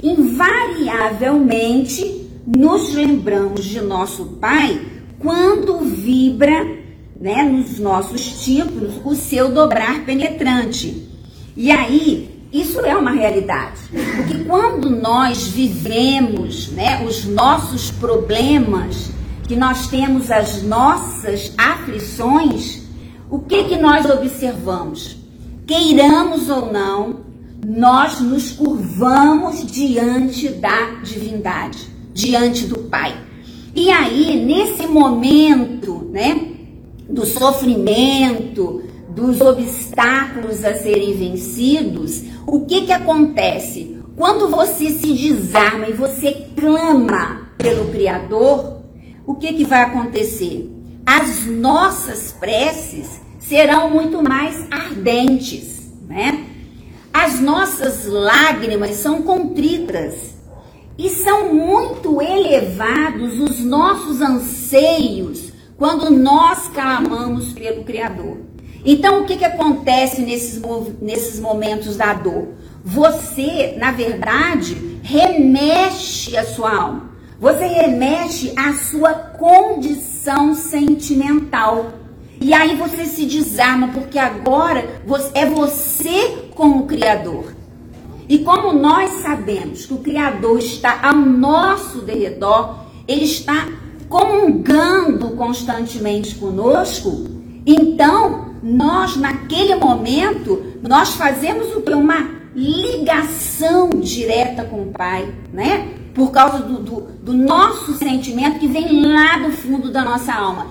Invariavelmente 0.02 2.28
nos 2.44 2.92
lembramos 2.92 3.64
de 3.64 3.80
nosso 3.80 4.24
Pai 4.40 4.80
quando 5.20 5.78
vibra, 5.78 6.66
né, 7.20 7.44
nos 7.44 7.78
nossos 7.78 8.44
tímpanos 8.44 8.94
o 9.04 9.14
seu 9.14 9.52
dobrar 9.52 10.04
penetrante. 10.04 11.08
E 11.56 11.70
aí 11.70 12.28
isso 12.52 12.80
é 12.80 12.96
uma 12.96 13.12
realidade. 13.12 13.80
Porque 14.16 14.42
quando 14.42 14.90
nós 14.90 15.46
vivemos 15.46 16.72
né, 16.72 17.04
os 17.06 17.24
nossos 17.26 17.92
problemas 17.92 19.19
que 19.50 19.56
nós 19.56 19.88
temos 19.88 20.30
as 20.30 20.62
nossas 20.62 21.52
aflições, 21.58 22.82
o 23.28 23.40
que 23.40 23.64
que 23.64 23.76
nós 23.76 24.08
observamos? 24.08 25.16
Queiramos 25.66 26.48
ou 26.48 26.72
não, 26.72 27.22
nós 27.66 28.20
nos 28.20 28.52
curvamos 28.52 29.66
diante 29.66 30.50
da 30.50 31.00
divindade, 31.02 31.84
diante 32.14 32.68
do 32.68 32.78
Pai. 32.82 33.12
E 33.74 33.90
aí, 33.90 34.40
nesse 34.40 34.86
momento, 34.86 36.08
né, 36.12 36.52
do 37.08 37.26
sofrimento, 37.26 38.84
dos 39.08 39.40
obstáculos 39.40 40.64
a 40.64 40.76
serem 40.76 41.16
vencidos, 41.16 42.22
o 42.46 42.66
que 42.66 42.82
que 42.82 42.92
acontece? 42.92 43.98
Quando 44.14 44.48
você 44.48 44.90
se 44.90 45.12
desarma 45.12 45.88
e 45.88 45.92
você 45.92 46.46
clama 46.54 47.48
pelo 47.58 47.86
Criador, 47.86 48.79
o 49.30 49.34
que, 49.36 49.52
que 49.52 49.64
vai 49.64 49.82
acontecer? 49.82 50.68
As 51.06 51.46
nossas 51.46 52.32
preces 52.32 53.20
serão 53.38 53.90
muito 53.90 54.20
mais 54.22 54.66
ardentes, 54.70 55.88
né? 56.08 56.46
As 57.12 57.40
nossas 57.40 58.06
lágrimas 58.06 58.96
são 58.96 59.22
contritas 59.22 60.14
e 60.98 61.08
são 61.08 61.54
muito 61.54 62.20
elevados 62.20 63.38
os 63.38 63.60
nossos 63.60 64.20
anseios 64.20 65.52
quando 65.76 66.10
nós 66.10 66.68
clamamos 66.68 67.52
pelo 67.52 67.84
Criador. 67.84 68.38
Então, 68.84 69.22
o 69.22 69.26
que, 69.26 69.36
que 69.36 69.44
acontece 69.44 70.22
nesses, 70.22 70.60
nesses 71.00 71.38
momentos 71.38 71.96
da 71.96 72.14
dor? 72.14 72.48
Você, 72.84 73.76
na 73.78 73.92
verdade, 73.92 74.98
remexe 75.02 76.36
a 76.36 76.44
sua 76.44 76.74
alma. 76.74 77.09
Você 77.40 77.66
remexe 77.66 78.52
à 78.54 78.74
sua 78.74 79.14
condição 79.14 80.54
sentimental. 80.54 81.92
E 82.38 82.52
aí 82.52 82.76
você 82.76 83.06
se 83.06 83.24
desarma, 83.24 83.88
porque 83.88 84.18
agora 84.18 85.00
é 85.32 85.46
você 85.46 86.50
com 86.54 86.80
o 86.80 86.86
Criador. 86.86 87.54
E 88.28 88.40
como 88.40 88.74
nós 88.74 89.22
sabemos 89.22 89.86
que 89.86 89.94
o 89.94 89.98
Criador 89.98 90.58
está 90.58 91.00
ao 91.02 91.16
nosso 91.16 92.02
derredor, 92.02 92.80
ele 93.08 93.24
está 93.24 93.68
comungando 94.08 95.30
constantemente 95.30 96.34
conosco, 96.34 97.26
então 97.64 98.54
nós 98.62 99.16
naquele 99.16 99.76
momento 99.76 100.62
nós 100.82 101.14
fazemos 101.14 101.74
o 101.74 101.80
que? 101.80 101.92
Uma 101.92 102.28
ligação 102.54 103.90
direta 103.90 104.64
com 104.64 104.82
o 104.82 104.92
Pai, 104.92 105.32
né? 105.52 105.99
Por 106.14 106.30
causa 106.30 106.58
do, 106.58 106.78
do, 106.78 107.00
do 107.22 107.32
nosso 107.32 107.94
sentimento 107.94 108.58
que 108.58 108.66
vem 108.66 109.02
lá 109.02 109.38
do 109.38 109.52
fundo 109.52 109.90
da 109.90 110.04
nossa 110.04 110.32
alma. 110.32 110.66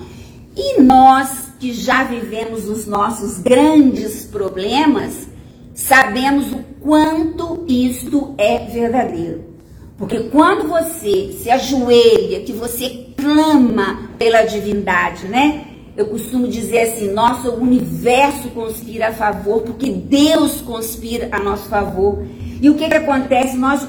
E 0.56 0.80
nós 0.82 1.50
que 1.58 1.72
já 1.72 2.04
vivemos 2.04 2.68
os 2.68 2.86
nossos 2.86 3.38
grandes 3.38 4.24
problemas, 4.24 5.28
sabemos 5.74 6.52
o 6.52 6.64
quanto 6.80 7.64
isto 7.68 8.34
é 8.38 8.58
verdadeiro. 8.66 9.44
Porque 9.98 10.20
quando 10.30 10.66
você 10.66 11.36
se 11.42 11.50
ajoelha, 11.50 12.40
que 12.40 12.52
você 12.52 13.08
clama 13.16 14.10
pela 14.18 14.42
divindade, 14.42 15.28
né? 15.28 15.66
Eu 15.94 16.06
costumo 16.06 16.48
dizer 16.48 16.88
assim: 16.88 17.12
nosso 17.12 17.50
universo 17.50 18.48
conspira 18.50 19.08
a 19.08 19.12
favor, 19.12 19.60
porque 19.60 19.90
Deus 19.90 20.62
conspira 20.62 21.28
a 21.30 21.38
nosso 21.38 21.68
favor. 21.68 22.24
E 22.62 22.70
o 22.70 22.74
que, 22.76 22.88
que 22.88 22.94
acontece? 22.94 23.58
Nós 23.58 23.86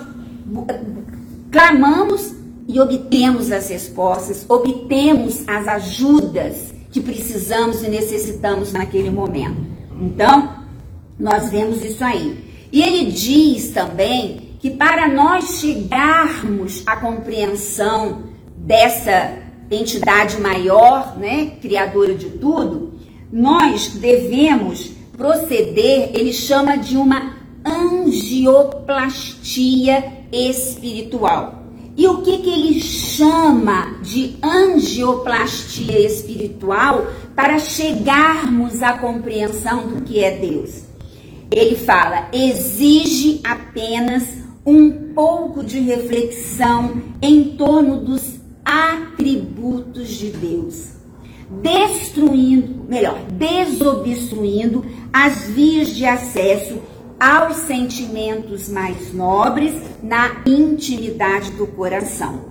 clamamos 1.51 2.33
e 2.67 2.79
obtemos 2.79 3.51
as 3.51 3.69
respostas, 3.69 4.45
obtemos 4.47 5.43
as 5.47 5.67
ajudas 5.67 6.71
que 6.91 7.01
precisamos 7.01 7.83
e 7.83 7.89
necessitamos 7.89 8.71
naquele 8.71 9.09
momento. 9.09 9.57
Então, 9.99 10.61
nós 11.19 11.49
vemos 11.49 11.83
isso 11.83 12.03
aí. 12.03 12.45
E 12.71 12.79
ele 12.81 13.11
diz 13.11 13.71
também 13.71 14.51
que 14.59 14.69
para 14.71 15.07
nós 15.07 15.59
chegarmos 15.59 16.83
à 16.85 16.95
compreensão 16.95 18.23
dessa 18.55 19.39
entidade 19.69 20.39
maior, 20.39 21.17
né, 21.17 21.57
criadora 21.61 22.15
de 22.15 22.29
tudo, 22.29 22.93
nós 23.31 23.89
devemos 23.89 24.91
proceder, 25.17 26.11
ele 26.13 26.31
chama 26.31 26.77
de 26.77 26.95
uma 26.97 27.35
angioplastia 27.65 30.20
espiritual. 30.31 31.61
E 31.95 32.07
o 32.07 32.21
que, 32.21 32.37
que 32.37 32.49
ele 32.49 32.79
chama 32.79 33.97
de 34.01 34.37
angioplastia 34.41 35.99
espiritual 35.99 37.05
para 37.35 37.59
chegarmos 37.59 38.81
à 38.81 38.97
compreensão 38.97 39.87
do 39.87 40.01
que 40.01 40.23
é 40.23 40.37
Deus? 40.37 40.83
Ele 41.51 41.75
fala, 41.75 42.29
exige 42.31 43.41
apenas 43.43 44.23
um 44.65 45.13
pouco 45.13 45.63
de 45.63 45.79
reflexão 45.79 47.01
em 47.21 47.55
torno 47.57 47.97
dos 47.97 48.39
atributos 48.63 50.07
de 50.07 50.29
Deus, 50.29 50.91
destruindo, 51.61 52.85
melhor, 52.87 53.19
desobstruindo 53.33 54.85
as 55.11 55.47
vias 55.47 55.89
de 55.89 56.05
acesso 56.05 56.79
aos 57.21 57.57
sentimentos 57.57 58.67
mais 58.67 59.13
nobres 59.13 59.75
na 60.01 60.41
intimidade 60.43 61.51
do 61.51 61.67
coração. 61.67 62.45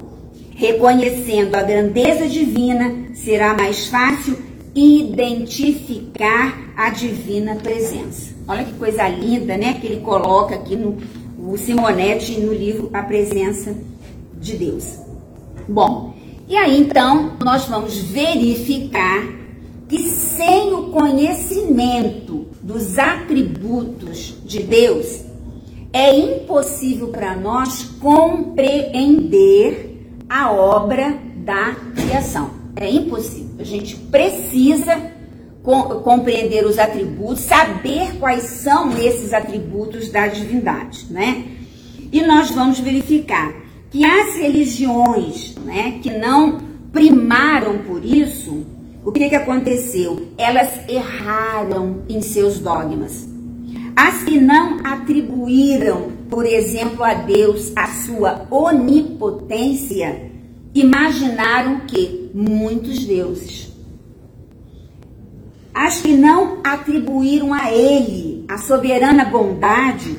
Reconhecendo 0.55 1.57
a 1.57 1.63
grandeza 1.63 2.29
divina, 2.29 3.09
será 3.15 3.53
mais 3.53 3.89
fácil 3.89 4.39
identificar 4.73 6.73
a 6.77 6.89
divina 6.91 7.57
presença. 7.57 8.33
Olha 8.47 8.63
que 8.63 8.75
coisa 8.75 9.09
linda, 9.09 9.57
né? 9.57 9.75
Que 9.75 9.89
ele 9.89 10.03
coloca 10.03 10.55
aqui 10.55 10.77
no 10.77 10.99
o 11.37 11.57
Simonetti 11.57 12.39
no 12.39 12.53
livro 12.53 12.91
A 12.93 13.03
Presença 13.03 13.75
de 14.39 14.57
Deus. 14.57 15.01
Bom, 15.69 16.15
e 16.47 16.57
aí 16.57 16.79
então 16.79 17.33
nós 17.43 17.65
vamos 17.65 17.97
verificar 17.97 19.40
que 19.91 20.09
sem 20.09 20.73
o 20.73 20.85
conhecimento 20.91 22.47
dos 22.63 22.97
atributos 22.97 24.37
de 24.45 24.63
Deus, 24.63 25.25
é 25.93 26.17
impossível 26.17 27.09
para 27.09 27.35
nós 27.35 27.83
compreender 28.01 29.99
a 30.29 30.53
obra 30.53 31.19
da 31.39 31.75
criação. 31.97 32.51
É 32.77 32.89
impossível. 32.89 33.57
A 33.59 33.65
gente 33.65 33.97
precisa 33.97 35.11
compreender 36.05 36.65
os 36.65 36.79
atributos, 36.79 37.41
saber 37.41 38.17
quais 38.21 38.45
são 38.45 38.97
esses 38.97 39.35
atributos 39.35 40.09
da 40.09 40.29
divindade, 40.29 41.07
né? 41.11 41.47
E 42.13 42.23
nós 42.23 42.53
vamos 42.53 42.79
verificar 42.79 43.53
que 43.91 44.05
as 44.05 44.37
religiões, 44.37 45.57
né, 45.65 45.99
que 46.01 46.11
não 46.11 46.61
primaram 46.93 47.79
por 47.79 48.05
isso, 48.05 48.65
o 49.05 49.13
que, 49.13 49.29
que 49.29 49.35
aconteceu? 49.35 50.29
Elas 50.37 50.89
erraram 50.89 52.03
em 52.09 52.21
seus 52.21 52.59
dogmas. 52.59 53.29
As 53.97 54.23
que 54.25 54.39
não 54.39 54.79
atribuíram, 54.85 56.13
por 56.29 56.47
exemplo, 56.47 57.03
a 57.03 57.15
Deus 57.15 57.73
a 57.75 57.87
sua 57.87 58.47
onipotência, 58.51 60.31
imaginaram 60.75 61.81
que 61.81 62.31
muitos 62.35 63.05
deuses. 63.05 63.71
As 65.73 66.01
que 66.01 66.13
não 66.13 66.59
atribuíram 66.65 67.55
a 67.55 67.73
Ele 67.73 68.31
a 68.51 68.59
soberana 68.59 69.25
bondade, 69.27 70.17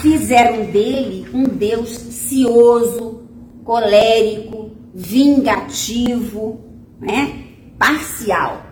fizeram 0.00 0.70
dele 0.70 1.26
um 1.34 1.44
Deus 1.44 1.90
cioso, 1.90 3.20
colérico, 3.62 4.70
vingativo, 4.94 6.58
né? 6.98 7.45
Parcial. 7.78 8.62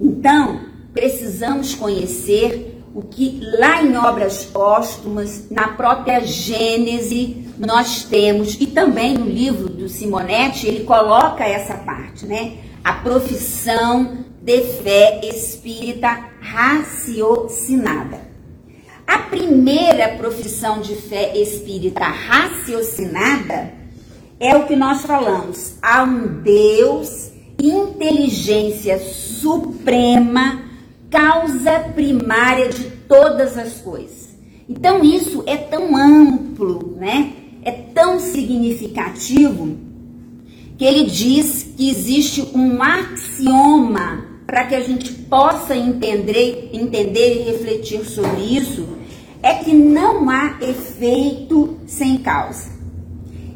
Então, 0.00 0.60
precisamos 0.92 1.74
conhecer 1.74 2.82
o 2.94 3.02
que 3.02 3.40
lá 3.58 3.82
em 3.82 3.94
obras 3.96 4.44
póstumas, 4.44 5.50
na 5.50 5.68
própria 5.68 6.20
Gênese, 6.20 7.46
nós 7.58 8.04
temos, 8.04 8.56
e 8.58 8.66
também 8.66 9.12
no 9.18 9.26
livro 9.26 9.68
do 9.68 9.86
Simonetti, 9.88 10.66
ele 10.66 10.84
coloca 10.84 11.44
essa 11.44 11.74
parte, 11.74 12.24
né? 12.24 12.56
A 12.82 12.94
profissão 12.94 14.24
de 14.42 14.60
fé 14.82 15.20
espírita 15.24 16.30
raciocinada. 16.40 18.20
A 19.06 19.18
primeira 19.18 20.16
profissão 20.16 20.80
de 20.80 20.94
fé 20.96 21.36
espírita 21.36 22.04
raciocinada 22.04 23.74
é 24.40 24.56
o 24.56 24.66
que 24.66 24.74
nós 24.74 25.02
falamos. 25.02 25.74
Há 25.82 26.02
um 26.02 26.40
Deus 26.42 27.32
inteligência 27.60 28.98
suprema, 28.98 30.62
causa 31.10 31.80
primária 31.94 32.68
de 32.68 32.84
todas 33.08 33.56
as 33.56 33.74
coisas. 33.74 34.36
Então 34.68 35.04
isso 35.04 35.42
é 35.46 35.56
tão 35.56 35.96
amplo, 35.96 36.96
né? 36.98 37.32
É 37.62 37.70
tão 37.70 38.18
significativo 38.20 39.76
que 40.76 40.84
ele 40.84 41.04
diz 41.04 41.74
que 41.76 41.88
existe 41.88 42.42
um 42.54 42.82
axioma 42.82 44.24
para 44.46 44.66
que 44.66 44.74
a 44.74 44.80
gente 44.80 45.12
possa 45.12 45.74
entender, 45.74 46.70
entender 46.72 47.40
e 47.40 47.50
refletir 47.50 48.04
sobre 48.04 48.42
isso, 48.42 48.86
é 49.42 49.54
que 49.54 49.72
não 49.72 50.30
há 50.30 50.58
efeito 50.60 51.78
sem 51.86 52.18
causa. 52.18 52.70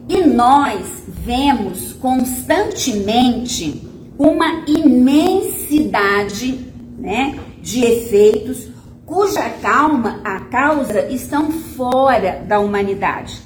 E 0.08 0.24
nós 0.26 0.80
vemos 1.06 1.92
constantemente 1.92 3.89
uma 4.20 4.64
imensidade 4.66 6.52
né, 6.98 7.38
de 7.62 7.82
efeitos 7.82 8.68
cuja 9.06 9.48
calma, 9.62 10.20
a 10.22 10.40
causa 10.40 11.06
estão 11.08 11.50
fora 11.50 12.44
da 12.46 12.60
humanidade. 12.60 13.40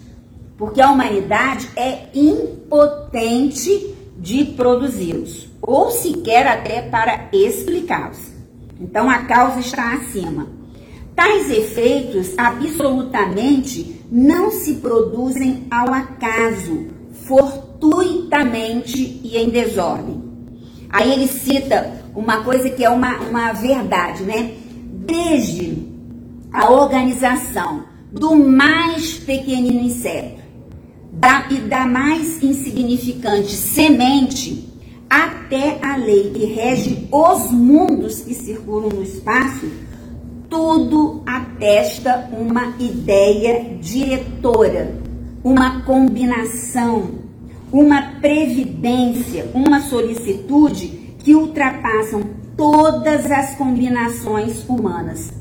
Porque 0.58 0.80
a 0.80 0.90
humanidade 0.90 1.68
é 1.76 2.08
impotente 2.12 3.94
de 4.18 4.46
produzi-los, 4.46 5.48
ou 5.62 5.92
sequer 5.92 6.44
até 6.48 6.82
para 6.82 7.28
explicá-los. 7.32 8.32
Então 8.80 9.08
a 9.08 9.18
causa 9.20 9.60
está 9.60 9.94
acima. 9.94 10.48
Tais 11.14 11.50
efeitos 11.50 12.34
absolutamente 12.36 14.02
não 14.10 14.50
se 14.50 14.74
produzem 14.74 15.68
ao 15.70 15.94
acaso, 15.94 16.88
fortuitamente 17.26 19.20
e 19.22 19.36
em 19.36 19.48
desordem. 19.48 20.23
Aí 20.94 21.10
ele 21.10 21.26
cita 21.26 21.90
uma 22.14 22.44
coisa 22.44 22.70
que 22.70 22.84
é 22.84 22.88
uma, 22.88 23.18
uma 23.18 23.52
verdade, 23.52 24.22
né? 24.22 24.52
Desde 25.04 25.76
a 26.52 26.70
organização 26.70 27.82
do 28.12 28.36
mais 28.36 29.14
pequenino 29.14 29.80
inseto 29.80 30.40
da, 31.12 31.48
e 31.50 31.56
da 31.62 31.84
mais 31.84 32.40
insignificante 32.40 33.50
semente 33.50 34.68
até 35.10 35.80
a 35.82 35.96
lei 35.96 36.30
que 36.30 36.44
rege 36.44 37.08
os 37.10 37.50
mundos 37.50 38.20
que 38.20 38.32
circulam 38.32 38.90
no 38.90 39.02
espaço, 39.02 39.68
tudo 40.48 41.24
atesta 41.26 42.30
uma 42.30 42.72
ideia 42.78 43.78
diretora, 43.80 44.94
uma 45.42 45.80
combinação 45.80 47.23
uma 47.74 48.20
previdência, 48.20 49.50
uma 49.52 49.80
solicitude 49.80 51.16
que 51.18 51.34
ultrapassam 51.34 52.22
todas 52.56 53.28
as 53.28 53.56
combinações 53.56 54.64
humanas. 54.68 55.32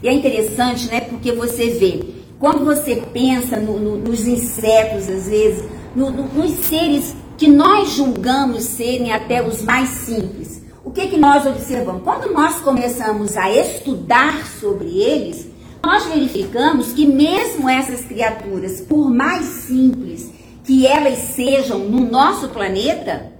E 0.00 0.08
é 0.08 0.12
interessante, 0.12 0.86
né? 0.86 1.00
Porque 1.00 1.32
você 1.32 1.70
vê, 1.70 2.00
quando 2.38 2.64
você 2.64 3.02
pensa 3.12 3.56
no, 3.56 3.80
no, 3.80 3.96
nos 3.96 4.24
insetos, 4.24 5.08
às 5.08 5.26
vezes, 5.26 5.64
no, 5.96 6.12
nos 6.12 6.52
seres 6.64 7.12
que 7.36 7.48
nós 7.48 7.90
julgamos 7.90 8.62
serem 8.62 9.10
até 9.12 9.44
os 9.44 9.60
mais 9.60 9.88
simples, 9.88 10.62
o 10.84 10.92
que, 10.92 11.08
que 11.08 11.16
nós 11.16 11.44
observamos? 11.44 12.04
Quando 12.04 12.32
nós 12.32 12.60
começamos 12.60 13.36
a 13.36 13.50
estudar 13.50 14.46
sobre 14.46 14.86
eles, 14.86 15.48
nós 15.82 16.04
verificamos 16.04 16.92
que 16.92 17.04
mesmo 17.04 17.68
essas 17.68 18.02
criaturas, 18.04 18.80
por 18.80 19.10
mais 19.10 19.44
simples 19.44 20.38
que 20.64 20.86
elas 20.86 21.18
sejam 21.18 21.78
no 21.78 22.10
nosso 22.10 22.48
planeta, 22.48 23.32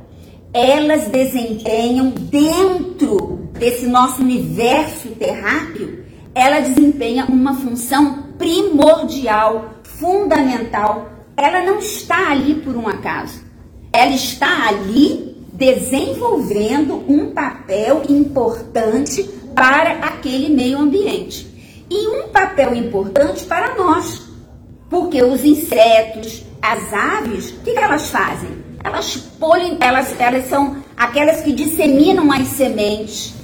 elas 0.52 1.08
desempenham 1.08 2.10
dentro 2.10 3.48
desse 3.52 3.86
nosso 3.86 4.22
universo 4.22 5.08
terráqueo, 5.10 6.04
ela 6.34 6.60
desempenha 6.60 7.26
uma 7.26 7.54
função 7.54 8.24
primordial, 8.38 9.74
fundamental 9.82 11.10
ela 11.40 11.62
não 11.62 11.78
está 11.78 12.30
ali 12.30 12.56
por 12.56 12.76
um 12.76 12.86
acaso. 12.86 13.40
Ela 13.92 14.12
está 14.12 14.68
ali 14.68 15.36
desenvolvendo 15.54 17.02
um 17.08 17.30
papel 17.32 18.02
importante 18.10 19.22
para 19.54 19.92
aquele 20.06 20.50
meio 20.50 20.78
ambiente. 20.78 21.46
E 21.88 22.08
um 22.08 22.28
papel 22.28 22.74
importante 22.74 23.44
para 23.44 23.74
nós. 23.74 24.28
Porque 24.90 25.22
os 25.22 25.42
insetos, 25.42 26.44
as 26.62 26.92
aves, 26.92 27.50
o 27.50 27.60
que, 27.60 27.72
que 27.72 27.78
elas 27.78 28.10
fazem? 28.10 28.50
Elas 28.82 29.16
polem, 29.16 29.76
elas, 29.80 30.14
elas 30.18 30.48
são 30.48 30.76
aquelas 30.96 31.42
que 31.42 31.52
disseminam 31.52 32.30
as 32.32 32.48
sementes. 32.48 33.34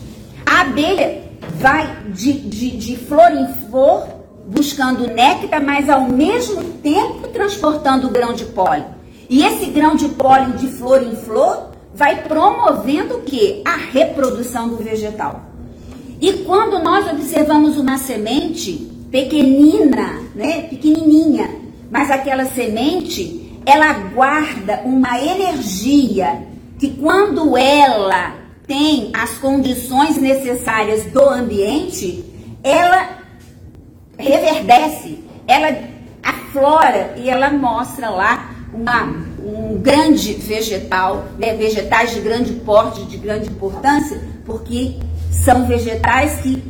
A 0.44 0.62
abelha 0.62 1.22
vai 1.58 2.04
de, 2.08 2.32
de, 2.32 2.76
de 2.76 2.96
flor 2.96 3.30
em 3.32 3.52
flor 3.68 4.06
buscando 4.46 5.08
néctar, 5.08 5.62
mas 5.62 5.88
ao 5.90 6.02
mesmo 6.02 6.62
tempo 6.82 7.28
transportando 7.28 8.06
o 8.06 8.10
grão 8.10 8.32
de 8.32 8.44
pólen. 8.46 8.84
E 9.28 9.44
esse 9.44 9.66
grão 9.66 9.96
de 9.96 10.08
pólen 10.10 10.52
de 10.52 10.68
flor 10.68 11.02
em 11.02 11.16
flor 11.16 11.70
vai 11.92 12.22
promovendo 12.22 13.16
o 13.16 13.22
que? 13.22 13.62
A 13.64 13.76
reprodução 13.76 14.68
do 14.68 14.76
vegetal. 14.76 15.42
E 16.20 16.44
quando 16.44 16.78
nós 16.78 17.10
observamos 17.10 17.76
uma 17.76 17.98
semente 17.98 18.72
pequenina, 19.10 20.20
né, 20.34 20.62
pequenininha, 20.62 21.65
mas 21.90 22.10
aquela 22.10 22.44
semente, 22.46 23.60
ela 23.64 23.92
guarda 23.92 24.82
uma 24.84 25.20
energia 25.20 26.42
que 26.78 26.90
quando 26.90 27.56
ela 27.56 28.34
tem 28.66 29.10
as 29.14 29.38
condições 29.38 30.16
necessárias 30.16 31.04
do 31.04 31.22
ambiente, 31.22 32.24
ela 32.62 33.20
reverdece, 34.18 35.24
ela 35.46 35.76
aflora 36.22 37.14
e 37.16 37.30
ela 37.30 37.50
mostra 37.50 38.10
lá 38.10 38.50
uma, 38.72 39.04
um 39.44 39.78
grande 39.80 40.32
vegetal, 40.34 41.26
né, 41.38 41.54
vegetais 41.54 42.12
de 42.12 42.20
grande 42.20 42.52
porte, 42.54 43.04
de 43.04 43.16
grande 43.16 43.48
importância, 43.48 44.20
porque 44.44 44.96
são 45.30 45.66
vegetais 45.66 46.40
que 46.40 46.62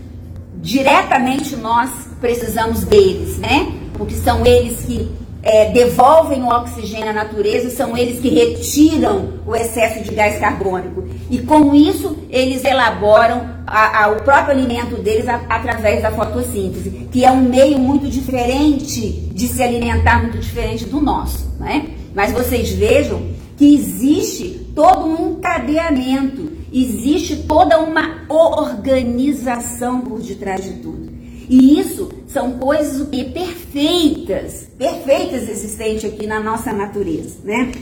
diretamente 0.57 1.57
nós 1.57 1.91
precisamos 2.21 2.85
deles, 2.85 3.39
né? 3.39 3.73
Porque 3.97 4.15
são 4.15 4.45
eles 4.45 4.85
que 4.85 5.11
é, 5.47 5.71
devolvem 5.71 6.43
o 6.43 6.49
oxigênio 6.49 7.09
à 7.09 7.13
natureza, 7.13 7.71
são 7.71 7.97
eles 7.97 8.19
que 8.19 8.29
retiram 8.29 9.35
o 9.47 9.55
excesso 9.55 10.03
de 10.03 10.13
gás 10.13 10.41
carbônico. 10.41 11.05
E 11.31 11.39
com 11.39 11.73
isso, 11.73 12.17
eles 12.29 12.65
elaboram 12.65 13.49
a, 13.65 14.05
a, 14.05 14.09
o 14.11 14.23
próprio 14.23 14.51
alimento 14.51 15.01
deles 15.01 15.29
a, 15.29 15.37
através 15.49 16.03
da 16.03 16.11
fotossíntese, 16.11 17.09
que 17.13 17.25
é 17.25 17.31
um 17.31 17.43
meio 17.43 17.79
muito 17.79 18.09
diferente 18.09 19.13
de 19.33 19.47
se 19.47 19.63
alimentar, 19.63 20.23
muito 20.23 20.39
diferente 20.39 20.85
do 20.85 21.01
nosso. 21.01 21.49
Né? 21.61 21.91
Mas 22.13 22.33
vocês 22.33 22.71
vejam 22.71 23.23
que 23.57 23.75
existe 23.75 24.67
todo 24.75 25.07
um 25.07 25.31
encadeamento, 25.31 26.51
existe 26.73 27.37
toda 27.37 27.79
uma 27.79 28.23
organização 28.29 30.01
por 30.01 30.21
detrás 30.21 30.65
de 30.65 30.73
tudo. 30.83 31.06
E 31.49 31.79
isso 31.79 32.11
são 32.27 32.53
coisas 32.59 33.07
perfeitas, 33.09 34.69
perfeitas 34.77 35.49
existentes 35.49 36.05
aqui 36.05 36.27
na 36.27 36.41
nossa 36.41 36.73
natureza, 36.73 37.39
né? 37.45 37.73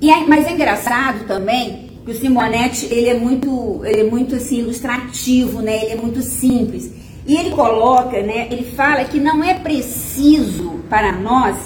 E 0.00 0.10
é, 0.10 0.26
mas 0.26 0.46
é 0.46 0.52
engraçado 0.52 1.26
também 1.26 1.90
que 2.04 2.10
o 2.10 2.14
Simonetti, 2.14 2.86
ele 2.90 3.08
é 3.08 3.14
muito, 3.14 3.80
ele 3.84 4.02
é 4.02 4.04
muito 4.04 4.36
assim 4.36 4.58
ilustrativo, 4.58 5.62
né? 5.62 5.84
Ele 5.84 5.92
é 5.92 5.96
muito 5.96 6.22
simples. 6.22 6.92
E 7.26 7.36
ele 7.36 7.50
coloca, 7.50 8.20
né, 8.22 8.48
ele 8.50 8.64
fala 8.72 9.04
que 9.04 9.18
não 9.18 9.42
é 9.42 9.54
preciso 9.54 10.80
para 10.90 11.10
nós 11.10 11.56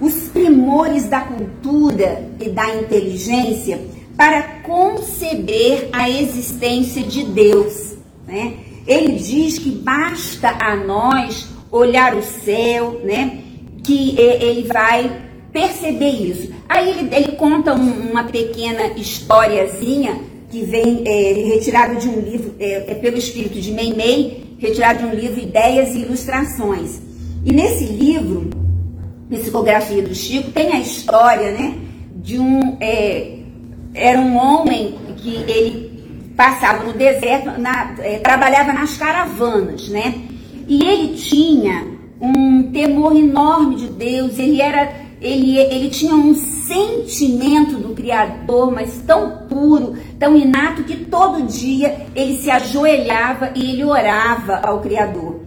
os 0.00 0.28
primores 0.28 1.04
da 1.04 1.20
cultura 1.20 2.30
e 2.40 2.48
da 2.48 2.74
inteligência 2.76 3.78
para 4.16 4.42
conceber 4.62 5.90
a 5.92 6.08
existência 6.08 7.02
de 7.02 7.24
Deus, 7.24 7.96
né? 8.26 8.54
Ele 8.86 9.16
diz 9.16 9.58
que 9.58 9.70
basta 9.70 10.48
a 10.48 10.76
nós 10.76 11.48
olhar 11.70 12.14
o 12.14 12.22
céu, 12.22 13.00
né? 13.04 13.42
Que 13.82 14.18
ele 14.18 14.62
vai 14.68 15.26
perceber 15.52 16.10
isso. 16.10 16.52
Aí 16.68 16.90
ele, 16.90 17.14
ele 17.14 17.32
conta 17.32 17.74
um, 17.74 18.10
uma 18.10 18.24
pequena 18.24 18.88
historiazinha 18.96 20.20
que 20.50 20.62
vem 20.62 21.02
é, 21.06 21.32
retirado 21.54 21.96
de 21.96 22.08
um 22.08 22.20
livro, 22.20 22.54
é, 22.58 22.90
é, 22.90 22.94
pelo 22.94 23.16
espírito 23.16 23.58
de 23.60 23.72
Meimei, 23.72 24.56
retirado 24.58 25.00
de 25.00 25.04
um 25.06 25.14
livro 25.18 25.40
Ideias 25.40 25.94
e 25.94 26.00
Ilustrações. 26.00 27.00
E 27.44 27.52
nesse 27.52 27.84
livro, 27.84 28.50
Psicografia 29.30 30.02
do 30.02 30.14
Chico, 30.14 30.50
tem 30.50 30.72
a 30.72 30.80
história, 30.80 31.52
né? 31.52 31.74
De 32.14 32.38
um. 32.38 32.76
É, 32.80 33.38
era 33.94 34.20
um 34.20 34.36
homem 34.36 34.94
que 35.16 35.36
ele 35.48 35.85
passava 36.36 36.84
no 36.84 36.92
deserto, 36.92 37.58
na, 37.58 37.94
é, 37.98 38.18
trabalhava 38.18 38.72
nas 38.72 38.96
caravanas, 38.96 39.88
né? 39.88 40.14
E 40.68 40.84
ele 40.84 41.16
tinha 41.16 41.86
um 42.20 42.70
temor 42.70 43.16
enorme 43.16 43.76
de 43.76 43.88
Deus, 43.88 44.38
ele 44.38 44.60
era, 44.60 44.92
ele, 45.20 45.58
ele 45.58 45.88
tinha 45.88 46.14
um 46.14 46.34
sentimento 46.34 47.78
do 47.78 47.94
Criador, 47.94 48.70
mas 48.70 48.98
tão 49.06 49.46
puro, 49.48 49.96
tão 50.18 50.36
inato, 50.36 50.84
que 50.84 50.96
todo 50.96 51.46
dia 51.46 52.06
ele 52.14 52.36
se 52.36 52.50
ajoelhava 52.50 53.52
e 53.54 53.72
ele 53.72 53.84
orava 53.84 54.60
ao 54.62 54.80
Criador. 54.80 55.40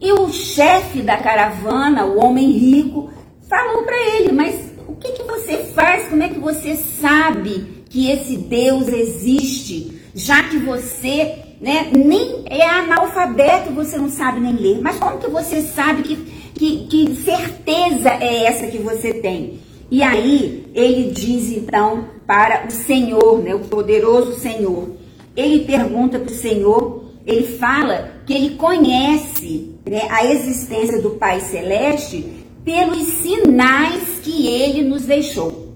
E 0.00 0.12
o 0.12 0.30
chefe 0.30 1.00
da 1.00 1.16
caravana, 1.16 2.04
o 2.04 2.18
homem 2.18 2.50
rico, 2.50 3.08
falou 3.48 3.84
para 3.84 3.96
ele, 4.16 4.32
mas 4.32 4.54
o 4.86 4.94
que, 4.96 5.12
que 5.12 5.22
você 5.22 5.58
faz? 5.74 6.08
Como 6.08 6.22
é 6.22 6.28
que 6.28 6.38
você 6.38 6.76
sabe 6.76 7.84
que 7.88 8.10
esse 8.10 8.36
Deus 8.36 8.88
existe? 8.88 9.95
Já 10.16 10.44
que 10.44 10.56
você 10.56 11.36
né, 11.60 11.90
nem 11.94 12.42
é 12.46 12.66
analfabeto, 12.66 13.70
você 13.72 13.98
não 13.98 14.08
sabe 14.08 14.40
nem 14.40 14.54
ler. 14.54 14.80
Mas 14.80 14.98
como 14.98 15.18
que 15.18 15.28
você 15.28 15.60
sabe 15.60 16.02
que, 16.02 16.16
que, 16.54 16.86
que 16.86 17.16
certeza 17.16 18.08
é 18.08 18.44
essa 18.44 18.66
que 18.66 18.78
você 18.78 19.12
tem? 19.12 19.60
E 19.90 20.02
aí 20.02 20.64
ele 20.74 21.10
diz 21.10 21.52
então 21.52 22.06
para 22.26 22.66
o 22.66 22.70
Senhor, 22.70 23.42
né, 23.42 23.54
o 23.54 23.60
poderoso 23.60 24.40
Senhor. 24.40 24.96
Ele 25.36 25.66
pergunta 25.66 26.18
para 26.18 26.32
o 26.32 26.34
Senhor, 26.34 27.04
ele 27.26 27.46
fala 27.58 28.12
que 28.24 28.32
ele 28.32 28.56
conhece 28.56 29.74
né, 29.84 30.00
a 30.08 30.24
existência 30.24 31.00
do 31.02 31.10
Pai 31.10 31.40
Celeste 31.40 32.24
pelos 32.64 33.02
sinais 33.04 34.18
que 34.22 34.48
ele 34.48 34.82
nos 34.82 35.02
deixou. 35.02 35.74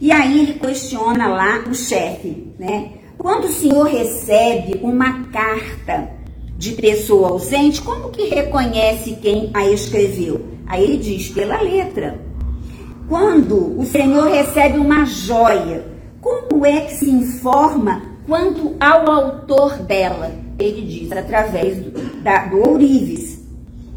E 0.00 0.10
aí 0.10 0.40
ele 0.40 0.54
questiona 0.54 1.28
lá 1.28 1.64
o 1.70 1.74
chefe, 1.74 2.52
né? 2.58 2.95
Quando 3.18 3.44
o 3.44 3.52
senhor 3.52 3.84
recebe 3.84 4.78
uma 4.82 5.24
carta 5.24 6.10
de 6.56 6.72
pessoa 6.72 7.30
ausente, 7.30 7.80
como 7.82 8.10
que 8.10 8.24
reconhece 8.28 9.16
quem 9.16 9.50
a 9.54 9.66
escreveu? 9.66 10.44
Aí 10.66 10.84
ele 10.84 10.98
diz 10.98 11.28
pela 11.30 11.60
letra. 11.60 12.18
Quando 13.08 13.78
o 13.78 13.84
senhor 13.86 14.28
recebe 14.28 14.78
uma 14.78 15.04
joia, 15.06 15.86
como 16.20 16.66
é 16.66 16.80
que 16.80 16.94
se 16.94 17.10
informa 17.10 18.02
quanto 18.26 18.74
ao 18.80 19.10
autor 19.10 19.78
dela? 19.78 20.32
Ele 20.58 20.82
diz 20.82 21.12
através 21.12 21.78
do, 21.78 22.22
da, 22.22 22.46
do 22.46 22.68
ourives. 22.68 23.44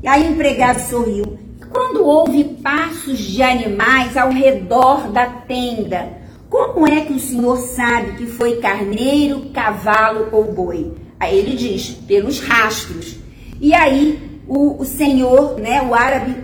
E 0.01 0.07
aí 0.07 0.29
o 0.29 0.31
empregado 0.31 0.79
sorriu. 0.81 1.37
Quando 1.71 2.05
houve 2.05 2.43
passos 2.43 3.19
de 3.19 3.43
animais 3.43 4.15
ao 4.15 4.31
redor 4.31 5.11
da 5.11 5.25
tenda, 5.25 6.18
como 6.49 6.87
é 6.87 7.01
que 7.01 7.13
o 7.13 7.19
senhor 7.19 7.57
sabe 7.57 8.13
que 8.13 8.25
foi 8.25 8.57
carneiro, 8.57 9.51
cavalo 9.53 10.29
ou 10.31 10.51
boi? 10.51 10.93
Aí 11.19 11.37
ele 11.37 11.55
diz, 11.55 11.89
pelos 12.07 12.39
rastros. 12.39 13.17
E 13.61 13.73
aí 13.73 14.41
o, 14.47 14.81
o 14.81 14.85
senhor, 14.85 15.59
né, 15.59 15.81
o 15.81 15.93
árabe, 15.93 16.35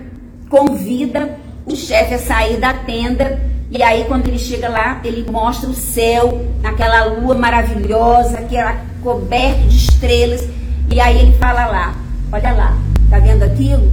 convida 0.49 1.39
o 1.65 1.75
chefe 1.75 2.13
a 2.13 2.19
sair 2.19 2.57
da 2.57 2.73
tenda. 2.73 3.41
E 3.71 3.81
aí 3.81 4.05
quando 4.05 4.27
ele 4.27 4.37
chega 4.37 4.69
lá, 4.69 5.01
ele 5.03 5.29
mostra 5.29 5.69
o 5.69 5.73
céu, 5.73 6.45
naquela 6.61 7.05
lua 7.05 7.33
maravilhosa, 7.33 8.43
que 8.43 8.55
era 8.55 8.79
coberto 9.01 9.67
de 9.67 9.75
estrelas. 9.75 10.47
E 10.91 10.99
aí 10.99 11.19
ele 11.19 11.33
fala 11.37 11.65
lá, 11.65 11.95
olha 12.31 12.53
lá, 12.53 12.77
tá 13.09 13.17
vendo 13.17 13.43
aquilo? 13.43 13.91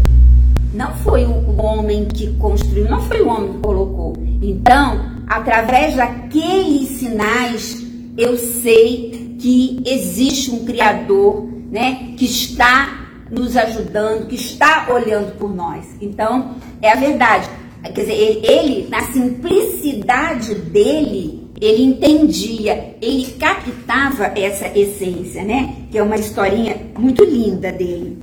Não 0.74 0.94
foi 0.96 1.24
o 1.24 1.60
homem 1.60 2.04
que 2.04 2.34
construiu, 2.34 2.88
não 2.88 3.00
foi 3.00 3.22
o 3.22 3.28
homem 3.28 3.52
que 3.54 3.58
colocou. 3.58 4.14
Então, 4.42 5.21
através 5.36 5.96
daqueles 5.96 6.88
sinais, 6.98 7.82
eu 8.18 8.36
sei 8.36 9.36
que 9.40 9.82
existe 9.86 10.50
um 10.50 10.64
Criador, 10.64 11.48
né, 11.70 12.14
que 12.16 12.24
está 12.26 13.00
nos 13.30 13.56
ajudando, 13.56 14.26
que 14.26 14.34
está 14.34 14.88
olhando 14.90 15.36
por 15.38 15.54
nós. 15.54 15.86
Então, 16.00 16.56
é 16.82 16.92
a 16.92 16.96
verdade. 16.96 17.48
Quer 17.82 18.02
dizer, 18.02 18.44
ele, 18.44 18.88
na 18.88 19.02
simplicidade 19.10 20.54
dele, 20.54 21.48
ele 21.60 21.82
entendia, 21.82 22.96
ele 23.00 23.26
captava 23.38 24.26
essa 24.36 24.66
essência, 24.78 25.42
né? 25.42 25.76
Que 25.90 25.98
é 25.98 26.02
uma 26.02 26.16
historinha 26.16 26.76
muito 26.96 27.24
linda 27.24 27.72
dele. 27.72 28.22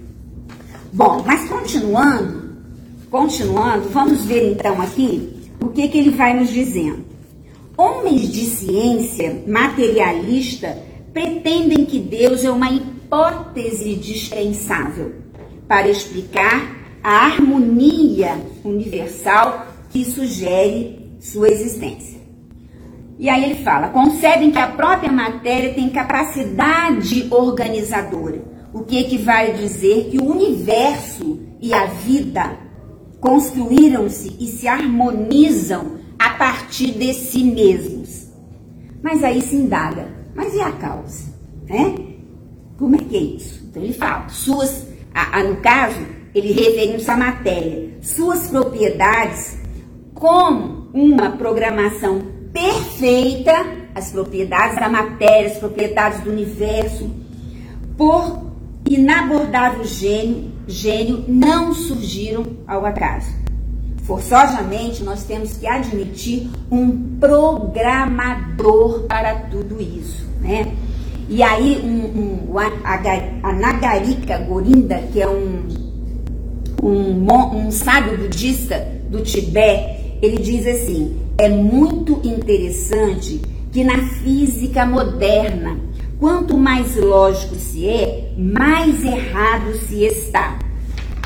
Bom, 0.94 1.24
mas 1.26 1.50
continuando, 1.50 2.56
continuando, 3.10 3.90
vamos 3.90 4.24
ver 4.26 4.52
então 4.52 4.82
aqui 4.82 5.39
o 5.62 5.70
que, 5.70 5.88
que 5.88 5.98
ele 5.98 6.12
vai 6.12 6.34
nos 6.34 6.50
dizendo. 6.50 7.06
Homens 7.78 8.32
de 8.32 8.46
ciência 8.46 9.44
materialista 9.48 10.78
pretendem 11.14 11.86
que 11.86 12.00
Deus 12.00 12.44
é 12.44 12.52
uma 12.52 12.70
hipótese 12.70 13.96
dispensável 13.96 15.14
para 15.68 15.88
explicar 15.88 16.76
a 17.04 17.26
harmonia 17.26 18.38
universal 18.64 19.68
que 19.90 20.04
sugere 20.04 21.16
sua 21.20 21.50
existência. 21.50 22.20
E 23.18 23.30
aí 23.30 23.44
ele 23.44 23.64
fala: 23.64 23.90
concebem 23.90 24.52
que 24.52 24.60
a 24.60 24.68
própria 24.68 25.12
matéria 25.12 25.74
tem 25.74 25.90
capacidade 25.90 27.28
organizadora, 27.30 28.42
o 28.74 28.84
que 28.84 28.98
equivale 28.98 29.52
a 29.52 29.56
dizer 29.56 30.10
que 30.10 30.18
o 30.18 30.30
universo 30.30 31.40
e 31.62 31.74
a 31.74 31.86
vida 31.86 32.69
construíram-se 33.20 34.36
e 34.40 34.48
se 34.48 34.68
harmonizam 34.68 35.98
a 36.18 36.32
partir 36.32 36.92
de 36.92 37.14
si 37.14 37.44
mesmos. 37.44 38.28
Mas 39.02 39.24
aí 39.24 39.42
se 39.42 39.56
indaga: 39.56 40.08
mas 40.36 40.54
e 40.54 40.62
a 40.62 40.72
causa? 40.72 41.34
Né? 41.68 41.96
Como 42.78 42.96
é 42.96 43.00
que 43.00 43.16
é 43.16 43.22
isso? 43.22 43.66
Então 43.70 43.84
ele 43.84 43.94
fala: 43.94 44.30
suas, 44.30 44.88
a, 45.14 45.40
a, 45.40 45.44
no 45.44 45.58
caso, 45.58 46.00
ele 46.34 46.52
referindo-se 46.52 47.10
à 47.10 47.18
matéria, 47.18 47.98
suas 48.02 48.48
propriedades 48.48 49.58
como 50.14 50.90
uma 50.94 51.32
programação 51.32 52.22
perfeita, 52.52 53.54
as 53.96 54.12
propriedades 54.12 54.78
da 54.78 54.90
matéria, 54.90 55.52
as 55.52 55.58
propriedades 55.58 56.22
do 56.22 56.32
universo, 56.32 57.10
por 57.98 58.50
inabordável 58.90 59.84
gênio, 59.84 60.52
gênio 60.70 61.26
não 61.28 61.74
surgiram 61.74 62.46
ao 62.68 62.86
acaso. 62.86 63.28
Forçosamente, 64.04 65.04
nós 65.04 65.24
temos 65.24 65.54
que 65.54 65.68
admitir 65.68 66.50
um 66.72 67.18
programador 67.20 69.04
para 69.04 69.36
tudo 69.36 69.80
isso, 69.82 70.26
né? 70.42 70.74
E 71.30 71.44
aí, 71.44 71.80
um, 71.84 72.50
um, 72.52 72.58
a, 72.58 73.54
Nagarika 73.54 74.40
Gorinda, 74.40 74.98
que 75.14 75.22
é 75.22 75.28
um, 75.28 75.68
um, 76.82 77.28
um 77.56 77.72
sábio 77.72 78.18
budista 78.18 78.84
do 79.12 79.22
Tibete, 79.22 80.18
ele 80.24 80.38
diz 80.38 80.66
assim: 80.66 81.20
é 81.38 81.48
muito 81.48 82.20
interessante 82.24 83.40
que 83.72 83.84
na 83.84 83.98
física 84.24 84.86
moderna, 84.86 85.78
quanto 86.20 86.58
mais 86.58 86.96
lógico 86.96 87.56
se 87.56 87.88
é, 87.88 88.32
mais 88.38 89.04
errado 89.04 89.74
se 89.88 90.04
está. 90.04 90.60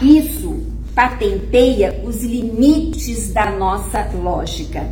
Isso 0.02 0.62
patenteia 0.94 2.02
os 2.06 2.24
limites 2.24 3.34
da 3.34 3.52
nossa 3.52 4.10
lógica. 4.14 4.88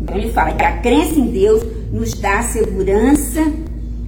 Então 0.00 0.16
ele 0.16 0.32
fala 0.32 0.52
que 0.52 0.64
a 0.64 0.78
crença 0.78 1.18
em 1.18 1.26
Deus 1.26 1.62
nos 1.92 2.14
dá 2.14 2.42
segurança 2.42 3.52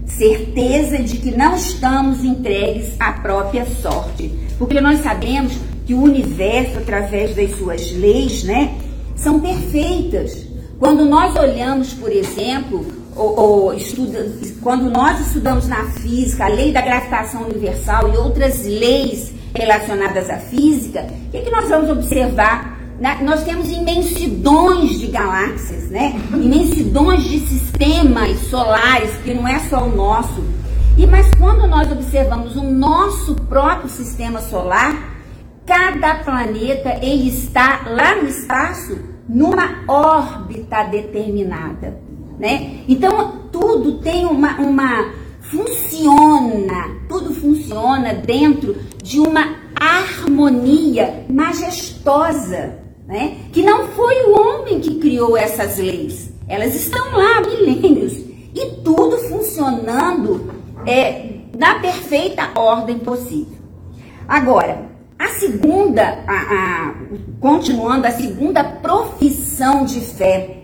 certeza 0.07 0.99
de 0.99 1.17
que 1.19 1.37
não 1.37 1.57
estamos 1.57 2.25
entregues 2.25 2.93
à 2.99 3.13
própria 3.13 3.67
sorte. 3.67 4.33
Porque 4.59 4.81
nós 4.81 5.01
sabemos 5.01 5.53
que 5.87 5.95
o 5.95 6.03
universo, 6.03 6.79
através 6.79 7.35
das 7.35 7.57
suas 7.57 7.93
leis, 7.93 8.45
né, 8.45 8.75
são 9.17 9.41
perfeitas. 9.41 10.47
Quando 10.79 11.05
nós 11.05 11.37
olhamos, 11.37 11.93
por 11.95 12.11
exemplo, 12.11 12.85
ou, 13.16 13.38
ou 13.38 13.74
estuda, 13.74 14.27
quando 14.61 14.90
nós 14.90 15.27
estudamos 15.27 15.66
na 15.68 15.85
física 15.92 16.44
a 16.44 16.48
lei 16.48 16.72
da 16.72 16.81
gravitação 16.81 17.42
universal 17.42 18.12
e 18.12 18.16
outras 18.16 18.64
leis 18.64 19.33
relacionadas 19.55 20.29
à 20.31 20.38
física, 20.38 21.07
o 21.27 21.31
que, 21.31 21.37
é 21.38 21.40
que 21.42 21.50
nós 21.50 21.68
vamos 21.68 21.90
observar 21.90 22.74
nós 23.22 23.42
temos 23.42 23.68
imensidões 23.70 25.00
de 25.00 25.09
galáxias, 25.09 25.90
né? 25.90 26.14
Imensidões 26.33 27.24
de 27.24 27.40
sistemas 27.40 28.38
solares, 28.42 29.11
que 29.24 29.35
não 29.35 29.48
é 29.48 29.59
só 29.68 29.85
o 29.85 29.94
nosso. 29.94 30.44
E 30.96 31.05
mas 31.07 31.29
quando 31.35 31.66
nós 31.66 31.90
observamos 31.90 32.55
o 32.55 32.62
nosso 32.62 33.35
próprio 33.35 33.88
sistema 33.88 34.40
solar, 34.40 34.96
cada 35.66 36.16
planeta 36.16 36.98
ele 37.03 37.29
está 37.29 37.83
lá 37.88 38.14
no 38.14 38.29
espaço 38.29 38.96
numa 39.29 39.83
órbita 39.88 40.85
determinada, 40.85 41.98
né? 42.38 42.81
Então 42.88 43.49
tudo 43.51 43.99
tem 43.99 44.25
uma, 44.27 44.59
uma 44.61 45.12
funciona, 45.40 46.97
tudo 47.09 47.33
funciona 47.35 48.14
dentro 48.14 48.77
de 49.03 49.20
uma 49.20 49.57
harmonia 49.77 51.25
majestosa 51.29 52.85
né? 53.07 53.37
Que 53.53 53.62
não 53.62 53.88
foi 53.88 54.25
o 54.25 54.40
homem 54.40 54.81
que 54.81 54.99
criou 54.99 55.37
essas 55.37 55.79
leis. 55.79 56.33
Elas 56.49 56.75
estão 56.75 57.12
lá 57.12 57.38
há 57.38 57.40
milênios 57.42 58.12
e 58.55 58.83
tudo 58.83 59.18
funcionando 59.29 60.51
é, 60.87 61.31
na 61.57 61.79
perfeita 61.79 62.51
ordem 62.55 62.99
possível. 62.99 63.59
Agora, 64.27 64.90
a 65.18 65.29
segunda, 65.29 66.03
a, 66.27 66.33
a, 66.33 66.94
continuando, 67.40 68.07
a 68.07 68.11
segunda 68.11 68.64
profissão 68.64 69.85
de 69.85 70.01
fé 70.01 70.63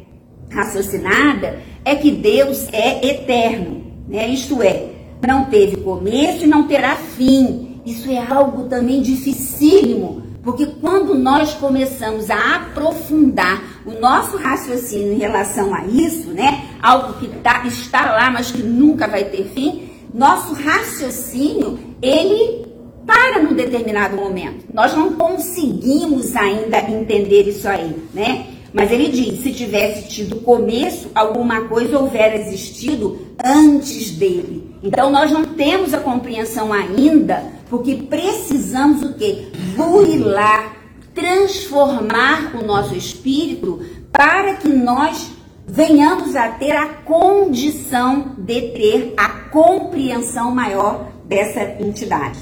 raciocinada 0.50 1.60
é 1.84 1.94
que 1.94 2.10
Deus 2.10 2.68
é 2.72 3.06
eterno, 3.06 3.84
né? 4.08 4.28
isto 4.28 4.62
é, 4.62 4.90
não 5.26 5.44
teve 5.46 5.78
começo 5.78 6.44
e 6.44 6.48
não 6.48 6.66
terá 6.66 6.96
fim. 6.96 7.80
Isso 7.86 8.10
é 8.10 8.18
algo 8.18 8.64
também 8.64 9.00
dificílimo 9.00 10.30
porque 10.42 10.66
quando 10.66 11.14
nós 11.14 11.52
começamos 11.54 12.30
a 12.30 12.56
aprofundar 12.56 13.62
o 13.84 13.92
nosso 14.00 14.36
raciocínio 14.38 15.12
em 15.12 15.18
relação 15.18 15.74
a 15.74 15.84
isso, 15.84 16.30
né? 16.30 16.64
Algo 16.82 17.14
que 17.14 17.28
tá, 17.40 17.62
está 17.66 18.12
lá, 18.12 18.30
mas 18.30 18.50
que 18.50 18.62
nunca 18.62 19.06
vai 19.06 19.24
ter 19.24 19.44
fim, 19.54 19.90
nosso 20.14 20.54
raciocínio, 20.54 21.78
ele 22.00 22.66
para 23.06 23.42
num 23.42 23.54
determinado 23.54 24.16
momento. 24.16 24.64
Nós 24.72 24.94
não 24.94 25.12
conseguimos 25.12 26.34
ainda 26.34 26.78
entender 26.78 27.48
isso 27.48 27.68
aí, 27.68 27.94
né? 28.14 28.46
Mas 28.72 28.90
ele 28.90 29.09
diz: 29.09 29.42
se 29.42 29.52
tivesse 29.52 30.09
tido 30.09 30.37
começo, 30.37 31.11
alguma 31.14 31.62
coisa 31.62 31.98
houvera 31.98 32.37
existido 32.37 33.18
antes 33.42 34.12
dele. 34.12 34.74
Então 34.83 35.11
nós 35.11 35.30
não 35.30 35.44
temos 35.44 35.92
a 35.92 35.98
compreensão 35.98 36.72
ainda 36.72 37.61
porque 37.70 37.94
precisamos 37.94 39.02
o 39.02 39.14
quê? 39.14 39.48
Burilar, 39.76 40.76
transformar 41.14 42.56
o 42.56 42.66
nosso 42.66 42.94
espírito 42.94 43.80
para 44.11 44.54
que 44.54 44.68
nós 44.68 45.30
venhamos 45.66 46.35
a 46.35 46.48
ter 46.48 46.72
a 46.72 46.88
condição 46.88 48.35
de 48.37 48.61
ter 48.72 49.14
a 49.16 49.28
compreensão 49.28 50.52
maior 50.52 51.06
dessa 51.24 51.62
entidade. 51.80 52.40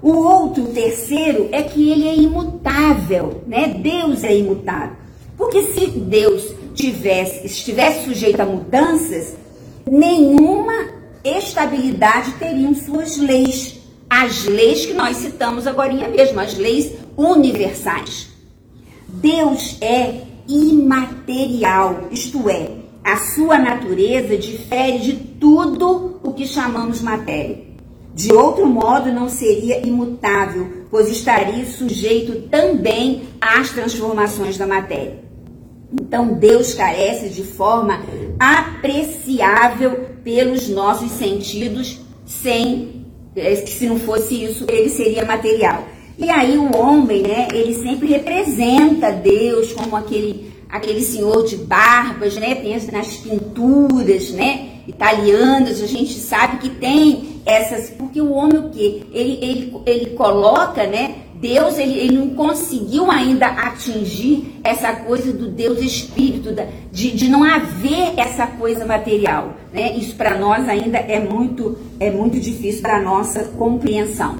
O 0.00 0.12
outro, 0.12 0.64
o 0.64 0.72
terceiro, 0.72 1.48
é 1.52 1.62
que 1.62 1.90
ele 1.90 2.08
é 2.08 2.16
imutável, 2.16 3.42
né? 3.46 3.68
Deus 3.68 4.24
é 4.24 4.34
imutável. 4.34 4.96
Porque 5.38 5.62
se 5.72 5.86
Deus 5.86 6.52
tivesse, 6.74 7.46
estivesse 7.46 8.04
sujeito 8.04 8.40
a 8.40 8.44
mudanças, 8.44 9.34
nenhuma 9.90 10.90
estabilidade 11.24 12.32
teriam 12.32 12.74
suas 12.74 13.16
leis 13.16 13.78
as 14.08 14.44
leis 14.44 14.86
que 14.86 14.94
nós 14.94 15.18
citamos 15.18 15.66
agora 15.66 15.92
mesmo, 15.92 16.40
as 16.40 16.56
leis 16.56 16.92
universais. 17.16 18.28
Deus 19.06 19.76
é 19.80 20.22
imaterial, 20.48 22.08
isto 22.10 22.48
é, 22.48 22.70
a 23.04 23.16
sua 23.18 23.58
natureza 23.58 24.36
difere 24.36 24.98
de 24.98 25.12
tudo 25.38 26.20
o 26.22 26.32
que 26.32 26.46
chamamos 26.46 27.02
matéria. 27.02 27.68
De 28.14 28.32
outro 28.32 28.66
modo, 28.66 29.12
não 29.12 29.28
seria 29.28 29.86
imutável, 29.86 30.86
pois 30.90 31.08
estaria 31.08 31.64
sujeito 31.66 32.48
também 32.48 33.24
às 33.40 33.70
transformações 33.70 34.56
da 34.56 34.66
matéria. 34.66 35.27
Então, 35.92 36.34
Deus 36.34 36.74
carece 36.74 37.30
de 37.30 37.42
forma 37.42 38.00
apreciável 38.38 40.10
pelos 40.22 40.68
nossos 40.68 41.10
sentidos, 41.12 42.00
sem 42.26 42.98
é, 43.34 43.54
se 43.54 43.86
não 43.86 43.98
fosse 43.98 44.44
isso, 44.44 44.66
ele 44.68 44.88
seria 44.90 45.24
material. 45.24 45.84
E 46.18 46.28
aí 46.28 46.58
o 46.58 46.76
homem, 46.76 47.22
né, 47.22 47.48
ele 47.52 47.74
sempre 47.74 48.08
representa 48.08 49.12
Deus 49.12 49.72
como 49.72 49.96
aquele, 49.96 50.52
aquele 50.68 51.00
senhor 51.00 51.44
de 51.44 51.56
barbas, 51.56 52.36
né, 52.36 52.56
pensa 52.56 52.90
nas 52.90 53.16
pinturas, 53.16 54.30
né, 54.30 54.80
italianas, 54.86 55.80
a 55.80 55.86
gente 55.86 56.14
sabe 56.14 56.58
que 56.58 56.70
tem 56.70 57.40
essas, 57.46 57.90
porque 57.90 58.20
o 58.20 58.32
homem 58.32 58.58
o 58.58 58.70
quê? 58.70 59.02
Ele, 59.12 59.38
ele, 59.40 59.82
ele 59.86 60.06
coloca, 60.10 60.86
né, 60.86 61.14
Deus 61.40 61.78
ele, 61.78 61.98
ele 61.98 62.18
não 62.18 62.30
conseguiu 62.30 63.10
ainda 63.10 63.46
atingir 63.46 64.58
essa 64.64 64.92
coisa 64.92 65.32
do 65.32 65.48
Deus 65.48 65.80
Espírito, 65.80 66.54
de, 66.90 67.12
de 67.12 67.28
não 67.28 67.44
haver 67.44 68.14
essa 68.16 68.46
coisa 68.46 68.84
material. 68.84 69.54
Né? 69.72 69.96
Isso 69.96 70.16
para 70.16 70.36
nós 70.36 70.68
ainda 70.68 70.98
é 70.98 71.20
muito, 71.20 71.78
é 72.00 72.10
muito 72.10 72.40
difícil 72.40 72.82
para 72.82 73.00
nossa 73.00 73.44
compreensão. 73.56 74.36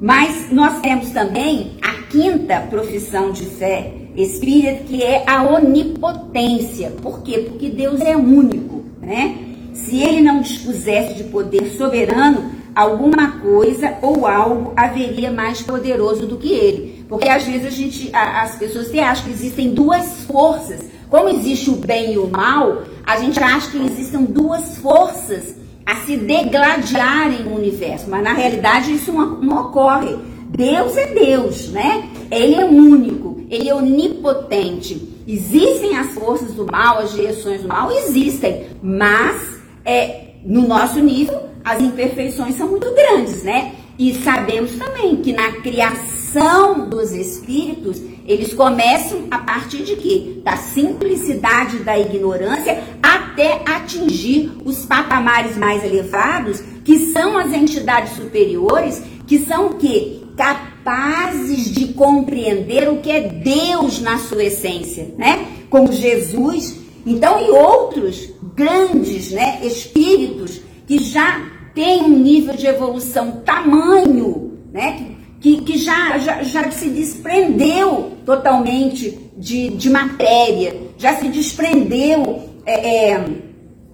Mas 0.00 0.50
nós 0.50 0.80
temos 0.80 1.10
também 1.10 1.72
a 1.82 2.02
quinta 2.04 2.60
profissão 2.70 3.32
de 3.32 3.44
fé 3.44 3.92
espírita, 4.16 4.84
que 4.84 5.02
é 5.02 5.24
a 5.26 5.42
onipotência. 5.42 6.90
Por 7.02 7.22
quê? 7.22 7.46
Porque 7.48 7.68
Deus 7.68 8.00
é 8.00 8.16
único, 8.16 8.84
né? 9.00 9.36
Se 9.72 10.00
ele 10.02 10.20
não 10.20 10.40
dispusesse 10.40 11.14
de 11.14 11.24
poder 11.24 11.70
soberano, 11.76 12.59
alguma 12.74 13.32
coisa 13.38 13.96
ou 14.02 14.26
algo 14.26 14.72
haveria 14.76 15.30
mais 15.30 15.62
poderoso 15.62 16.26
do 16.26 16.36
que 16.36 16.52
ele. 16.52 17.04
Porque 17.08 17.28
às 17.28 17.44
vezes 17.44 17.66
a 17.66 17.70
gente, 17.70 18.10
as 18.14 18.56
pessoas 18.56 18.88
se 18.88 18.98
acham 18.98 19.24
que 19.24 19.30
existem 19.30 19.70
duas 19.70 20.24
forças. 20.24 20.80
Como 21.08 21.28
existe 21.28 21.70
o 21.70 21.76
bem 21.76 22.14
e 22.14 22.18
o 22.18 22.28
mal, 22.28 22.82
a 23.04 23.16
gente 23.18 23.42
acha 23.42 23.70
que 23.70 23.84
existem 23.84 24.24
duas 24.24 24.78
forças 24.78 25.56
a 25.84 25.96
se 26.06 26.16
degladiarem 26.16 27.42
no 27.42 27.56
universo. 27.56 28.08
Mas 28.08 28.22
na 28.22 28.32
realidade 28.32 28.94
isso 28.94 29.12
não, 29.12 29.40
não 29.40 29.60
ocorre. 29.62 30.16
Deus 30.50 30.96
é 30.96 31.06
Deus, 31.06 31.68
né? 31.70 32.08
Ele 32.30 32.54
é 32.54 32.64
único, 32.64 33.44
ele 33.50 33.68
é 33.68 33.74
onipotente. 33.74 35.20
Existem 35.26 35.96
as 35.96 36.12
forças 36.12 36.54
do 36.54 36.66
mal, 36.66 36.98
as 36.98 37.12
direções 37.12 37.62
do 37.62 37.68
mal, 37.68 37.90
existem, 37.92 38.66
mas 38.82 39.60
é, 39.84 40.34
no 40.44 40.66
nosso 40.66 40.98
nível 40.98 41.49
as 41.64 41.80
imperfeições 41.80 42.56
são 42.56 42.68
muito 42.68 42.92
grandes, 42.94 43.42
né? 43.42 43.74
E 43.98 44.14
sabemos 44.14 44.76
também 44.76 45.16
que 45.16 45.32
na 45.32 45.52
criação 45.60 46.88
dos 46.88 47.12
espíritos, 47.12 48.00
eles 48.26 48.54
começam 48.54 49.24
a 49.30 49.38
partir 49.38 49.82
de 49.82 49.96
quê? 49.96 50.40
Da 50.42 50.56
simplicidade 50.56 51.80
da 51.80 51.98
ignorância 51.98 52.82
até 53.02 53.62
atingir 53.66 54.52
os 54.64 54.86
patamares 54.86 55.58
mais 55.58 55.84
elevados, 55.84 56.62
que 56.84 56.98
são 57.12 57.36
as 57.36 57.52
entidades 57.52 58.16
superiores, 58.16 59.02
que 59.26 59.40
são 59.40 59.66
o 59.66 59.74
quê? 59.74 60.20
Capazes 60.36 61.70
de 61.70 61.92
compreender 61.92 62.88
o 62.88 62.98
que 62.98 63.10
é 63.10 63.20
Deus 63.20 64.00
na 64.00 64.18
sua 64.18 64.44
essência, 64.44 65.14
né? 65.18 65.46
Como 65.68 65.92
Jesus, 65.92 66.76
então 67.04 67.38
e 67.46 67.50
outros 67.50 68.30
grandes, 68.54 69.30
né, 69.30 69.60
espíritos 69.62 70.60
que 70.90 70.98
já 70.98 71.40
tem 71.72 72.02
um 72.02 72.18
nível 72.18 72.56
de 72.56 72.66
evolução 72.66 73.42
tamanho, 73.46 74.58
né? 74.72 75.12
Que, 75.40 75.60
que 75.60 75.78
já, 75.78 76.18
já, 76.18 76.42
já 76.42 76.68
se 76.72 76.88
desprendeu 76.88 78.14
totalmente 78.26 79.16
de, 79.36 79.68
de 79.68 79.88
matéria, 79.88 80.74
já 80.98 81.14
se 81.14 81.28
desprendeu 81.28 82.42
é, 82.66 83.12
é, 83.12 83.24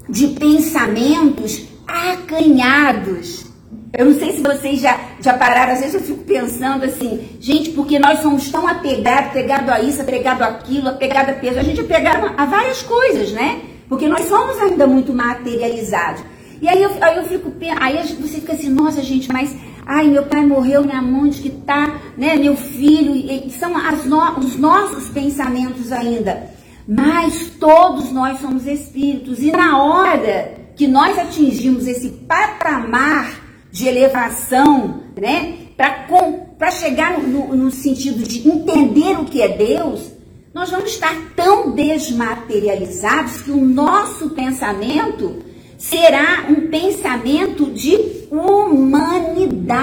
de 0.09 0.29
pensamentos 0.29 1.67
acanhados. 1.87 3.45
Eu 3.93 4.07
não 4.07 4.19
sei 4.19 4.33
se 4.33 4.41
vocês 4.41 4.81
já, 4.81 4.99
já 5.21 5.35
pararam, 5.35 5.75
às 5.75 5.81
vezes 5.81 5.97
eu 5.97 6.01
fico 6.01 6.25
pensando 6.25 6.87
assim, 6.87 7.29
gente, 7.39 7.73
porque 7.73 7.99
nós 7.99 8.21
somos 8.21 8.51
tão 8.51 8.67
apegados, 8.67 9.33
apegado 9.33 9.69
a 9.69 9.83
isso, 9.83 10.01
apegado 10.01 10.41
àquilo, 10.41 10.89
apegado 10.89 11.29
a 11.29 11.35
peso, 11.35 11.59
a 11.59 11.63
gente 11.63 11.79
é 11.79 11.85
apegado 11.85 12.33
a 12.39 12.47
várias 12.47 12.81
coisas, 12.81 13.33
né? 13.33 13.61
Porque 13.87 14.09
nós 14.09 14.27
somos 14.27 14.59
ainda 14.63 14.87
muito 14.87 15.13
materializados. 15.13 16.23
E 16.61 16.69
aí 16.69 16.83
eu, 16.83 16.91
aí 17.01 17.17
eu 17.17 17.25
fico, 17.25 17.53
aí 17.79 17.97
você 18.15 18.41
fica 18.41 18.53
assim, 18.55 18.71
nossa 18.71 19.03
gente, 19.03 19.31
mas 19.33 19.55
ai, 19.85 20.09
meu 20.09 20.25
pai 20.25 20.45
morreu, 20.45 20.83
minha 20.85 21.03
mãe 21.03 21.31
que 21.31 21.51
tá, 21.51 22.01
né, 22.17 22.37
meu 22.37 22.57
filho, 22.57 23.15
são 23.51 23.71
no, 24.07 24.39
os 24.39 24.57
nossos 24.57 25.09
pensamentos 25.11 25.93
ainda. 25.93 26.51
Mas 26.89 27.51
todos 27.59 28.13
nós 28.13 28.41
somos 28.41 28.67
espíritos 28.67 29.41
e 29.41 29.51
na 29.51 29.83
hora 29.83 30.55
que 30.75 30.87
nós 30.87 31.19
atingimos 31.19 31.87
esse 31.87 32.09
patamar 32.11 33.41
de 33.71 33.89
elevação, 33.89 35.03
né, 35.21 35.55
para 35.77 36.71
chegar 36.71 37.19
no, 37.19 37.55
no 37.55 37.71
sentido 37.71 38.23
de 38.23 38.49
entender 38.49 39.19
o 39.19 39.25
que 39.25 39.43
é 39.43 39.49
Deus, 39.49 40.13
nós 40.55 40.71
vamos 40.71 40.91
estar 40.91 41.15
tão 41.35 41.73
desmaterializados 41.73 43.43
que 43.43 43.51
o 43.51 43.63
nosso 43.63 44.31
pensamento 44.31 45.45
será 45.79 46.47
um 46.49 46.69
pensamento 46.69 47.67
de 47.67 47.99
humanidade. 48.31 49.77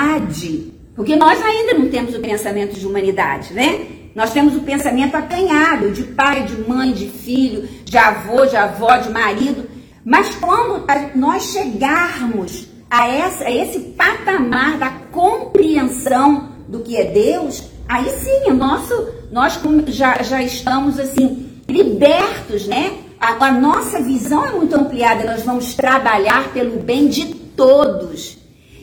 Porque 0.95 1.15
nós 1.15 1.43
ainda 1.43 1.73
não 1.73 1.89
temos 1.89 2.15
o 2.15 2.19
pensamento 2.19 2.79
de 2.79 2.86
humanidade, 2.86 3.53
né? 3.53 3.88
Nós 4.15 4.32
temos 4.32 4.56
o 4.56 4.62
pensamento 4.62 5.15
acanhado 5.15 5.91
de 5.91 6.03
pai, 6.03 6.43
de 6.43 6.56
mãe, 6.69 6.91
de 6.91 7.08
filho, 7.08 7.67
de 7.84 7.97
avô, 7.97 8.45
de 8.45 8.56
avó, 8.56 8.97
de 8.97 9.10
marido. 9.10 9.67
Mas 10.06 10.36
quando 10.36 10.86
nós 11.15 11.51
chegarmos 11.51 12.67
a, 12.89 13.08
essa, 13.08 13.45
a 13.45 13.51
esse 13.51 13.79
patamar 13.79 14.77
da 14.77 14.91
compreensão 15.12 16.49
do 16.67 16.82
que 16.82 16.95
é 16.95 17.06
Deus, 17.06 17.63
aí 17.88 18.08
sim, 18.10 18.51
o 18.51 18.53
nosso, 18.53 18.93
nós 19.32 19.60
já, 19.88 20.21
já 20.21 20.43
estamos 20.43 20.99
assim 20.99 21.49
libertos, 21.67 22.67
né? 22.67 22.99
A, 23.24 23.48
a 23.48 23.52
nossa 23.52 24.02
visão 24.02 24.46
é 24.46 24.52
muito 24.52 24.76
ampliada, 24.76 25.24
nós 25.24 25.44
vamos 25.44 25.74
trabalhar 25.74 26.52
pelo 26.52 26.80
bem 26.80 27.08
de 27.08 27.34
todos. 27.56 28.38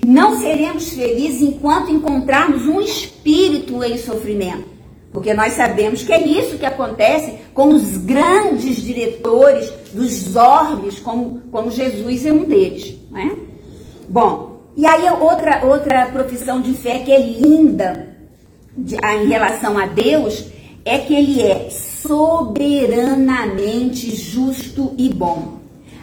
Não 0.06 0.40
seremos 0.40 0.88
felizes 0.88 1.42
enquanto 1.42 1.92
encontrarmos 1.92 2.66
um 2.66 2.80
espírito 2.80 3.84
em 3.84 3.98
sofrimento. 3.98 4.64
Porque 5.12 5.34
nós 5.34 5.52
sabemos 5.54 6.02
que 6.02 6.12
é 6.12 6.26
isso 6.26 6.56
que 6.56 6.64
acontece 6.64 7.34
com 7.52 7.68
os 7.68 7.98
grandes 7.98 8.82
diretores 8.82 9.70
dos 9.92 10.34
orbes, 10.34 10.98
como, 11.00 11.42
como 11.52 11.70
Jesus 11.70 12.24
é 12.24 12.32
um 12.32 12.44
deles. 12.44 12.96
Né? 13.10 13.36
Bom, 14.08 14.62
e 14.74 14.86
aí 14.86 15.02
outra, 15.20 15.66
outra 15.66 16.06
profissão 16.06 16.62
de 16.62 16.72
fé 16.74 17.00
que 17.00 17.12
é 17.12 17.20
linda 17.20 18.16
de, 18.74 18.96
em 18.96 19.26
relação 19.26 19.76
a 19.76 19.84
Deus 19.84 20.46
é 20.84 20.96
que 20.98 21.14
ele 21.14 21.42
é 21.42 21.68
soberanamente 22.02 24.14
justo 24.16 24.94
e 24.96 25.08
bom. 25.08 25.60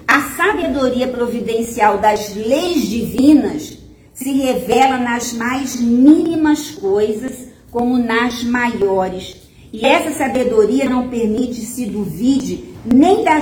A 0.07 0.21
sabedoria 0.21 1.07
providencial 1.07 1.97
das 1.97 2.35
leis 2.35 2.87
divinas 2.87 3.77
se 4.13 4.31
revela 4.31 4.97
nas 4.97 5.33
mais 5.33 5.79
mínimas 5.79 6.71
coisas 6.71 7.47
como 7.71 7.97
nas 7.97 8.43
maiores. 8.43 9.35
E 9.73 9.85
essa 9.85 10.17
sabedoria 10.17 10.89
não 10.89 11.09
permite 11.09 11.61
se 11.61 11.85
duvide 11.85 12.63
nem 12.85 13.23
da, 13.23 13.39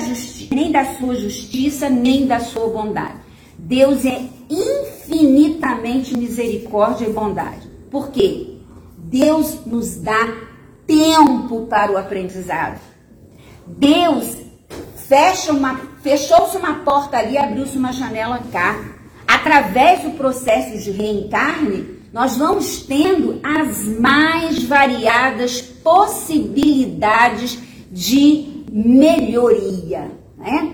nem 0.51 0.71
da 0.71 0.95
sua 0.95 1.15
justiça, 1.15 1.89
nem 1.89 2.25
da 2.25 2.39
sua 2.39 2.67
bondade. 2.67 3.25
Deus 3.57 4.03
é 4.05 4.21
infinitamente 4.49 6.17
misericórdia 6.17 7.05
e 7.05 7.13
bondade. 7.13 7.69
Por 7.91 8.09
quê? 8.09 8.55
Deus 8.97 9.59
nos 9.65 9.97
dá 9.97 10.44
tempo 10.85 11.65
para 11.67 11.91
o 11.91 11.97
aprendizado. 11.97 12.79
Deus 13.67 14.37
fecha 15.07 15.51
uma, 15.51 15.75
fechou-se 16.01 16.57
uma 16.57 16.75
porta 16.83 17.17
ali, 17.17 17.37
abriu-se 17.37 17.77
uma 17.77 17.91
janela 17.91 18.39
cá. 18.51 18.79
Através 19.27 20.01
do 20.03 20.11
processo 20.11 20.83
de 20.83 20.91
reencarne, 20.91 21.99
nós 22.13 22.37
vamos 22.37 22.83
tendo 22.83 23.39
as 23.43 23.85
mais 23.99 24.63
variadas 24.63 25.61
possibilidades 25.61 27.59
de 27.91 28.63
melhoria, 28.71 30.11
né? 30.37 30.73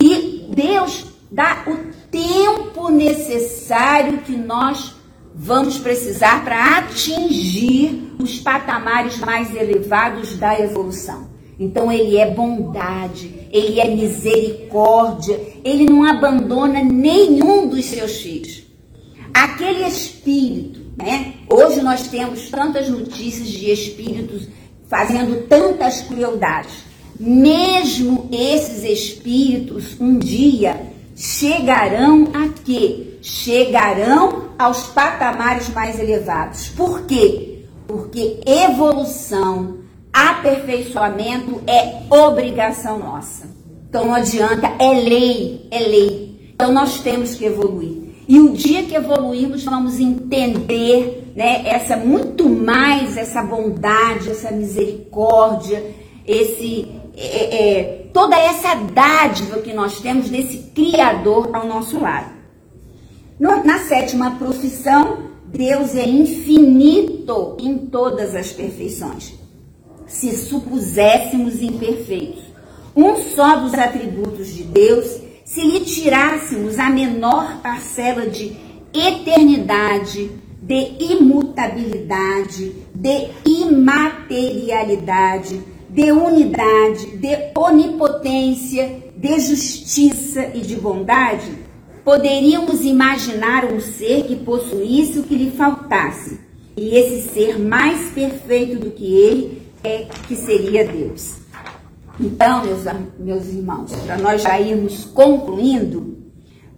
E 0.00 0.48
Deus 0.54 1.06
dá 1.30 1.64
o 1.66 1.92
tempo 2.10 2.90
necessário 2.90 4.18
que 4.18 4.36
nós 4.36 4.94
vamos 5.34 5.78
precisar 5.78 6.44
para 6.44 6.78
atingir 6.78 8.14
os 8.18 8.38
patamares 8.38 9.18
mais 9.18 9.54
elevados 9.54 10.36
da 10.36 10.58
evolução. 10.58 11.30
Então 11.58 11.92
ele 11.92 12.16
é 12.16 12.30
bondade, 12.30 13.48
ele 13.52 13.78
é 13.78 13.88
misericórdia, 13.88 15.38
ele 15.64 15.84
não 15.84 16.04
abandona 16.04 16.82
nenhum 16.82 17.68
dos 17.68 17.84
seus 17.84 18.20
filhos. 18.20 18.64
Aquele 19.32 19.86
espírito, 19.86 20.80
né? 20.96 21.34
Hoje 21.48 21.80
nós 21.80 22.08
temos 22.08 22.50
tantas 22.50 22.88
notícias 22.88 23.48
de 23.48 23.70
espíritos 23.70 24.48
fazendo 24.88 25.46
tantas 25.46 26.02
crueldades. 26.02 26.74
Mesmo 27.18 28.28
esses 28.32 28.82
espíritos 28.82 30.00
um 30.00 30.18
dia 30.18 30.80
chegarão 31.14 32.28
a 32.34 32.48
quê? 32.64 33.11
Chegarão 33.22 34.48
aos 34.58 34.88
patamares 34.88 35.68
mais 35.68 35.98
elevados. 35.98 36.68
Por 36.70 37.02
quê? 37.06 37.64
Porque 37.86 38.40
evolução, 38.44 39.78
aperfeiçoamento 40.12 41.62
é 41.66 42.02
obrigação 42.10 42.98
nossa. 42.98 43.48
Então 43.88 44.06
não 44.06 44.14
adianta, 44.14 44.66
é 44.78 44.92
lei, 44.92 45.68
é 45.70 45.78
lei. 45.78 46.52
Então 46.54 46.72
nós 46.72 47.00
temos 47.00 47.34
que 47.36 47.44
evoluir. 47.44 48.02
E 48.26 48.40
o 48.40 48.54
dia 48.54 48.82
que 48.84 48.94
evoluirmos, 48.94 49.64
vamos 49.64 50.00
entender 50.00 51.32
né, 51.36 51.62
essa 51.66 51.96
muito 51.96 52.48
mais 52.48 53.16
essa 53.16 53.42
bondade, 53.42 54.30
essa 54.30 54.50
misericórdia, 54.50 55.82
esse 56.26 56.88
é, 57.16 57.78
é, 57.78 58.06
toda 58.12 58.36
essa 58.36 58.74
dádiva 58.74 59.58
que 59.58 59.72
nós 59.72 60.00
temos 60.00 60.28
desse 60.28 60.70
Criador 60.74 61.50
ao 61.52 61.66
nosso 61.66 62.00
lado. 62.00 62.41
No, 63.42 63.62
na 63.64 63.80
sétima 63.80 64.38
profissão 64.38 65.18
Deus 65.46 65.96
é 65.96 66.08
infinito 66.08 67.56
em 67.58 67.76
todas 67.76 68.36
as 68.36 68.52
perfeições. 68.52 69.34
Se 70.06 70.30
supuséssemos 70.36 71.60
imperfeitos, 71.60 72.44
um 72.94 73.16
só 73.16 73.56
dos 73.56 73.74
atributos 73.74 74.54
de 74.54 74.62
Deus, 74.62 75.20
se 75.44 75.60
lhe 75.60 75.80
tirássemos 75.80 76.78
a 76.78 76.88
menor 76.88 77.60
parcela 77.60 78.28
de 78.28 78.56
eternidade, 78.94 80.30
de 80.62 80.94
imutabilidade, 81.00 82.76
de 82.94 83.28
imaterialidade, 83.44 85.60
de 85.90 86.12
unidade, 86.12 87.16
de 87.16 87.36
onipotência, 87.56 89.02
de 89.16 89.40
justiça 89.40 90.48
e 90.54 90.60
de 90.60 90.76
bondade, 90.76 91.61
poderíamos 92.04 92.84
imaginar 92.84 93.64
um 93.64 93.80
ser 93.80 94.24
que 94.24 94.36
possuísse 94.36 95.18
o 95.18 95.22
que 95.22 95.34
lhe 95.34 95.50
faltasse. 95.50 96.40
E 96.76 96.96
esse 96.96 97.28
ser 97.28 97.58
mais 97.58 98.10
perfeito 98.10 98.78
do 98.78 98.90
que 98.90 99.14
ele 99.14 99.62
é 99.84 100.06
que 100.26 100.34
seria 100.34 100.84
Deus. 100.86 101.36
Então, 102.18 102.64
meus, 102.64 102.84
meus 103.18 103.46
irmãos, 103.48 103.92
para 104.06 104.16
nós 104.18 104.42
já 104.42 104.60
irmos 104.60 105.04
concluindo, 105.04 106.18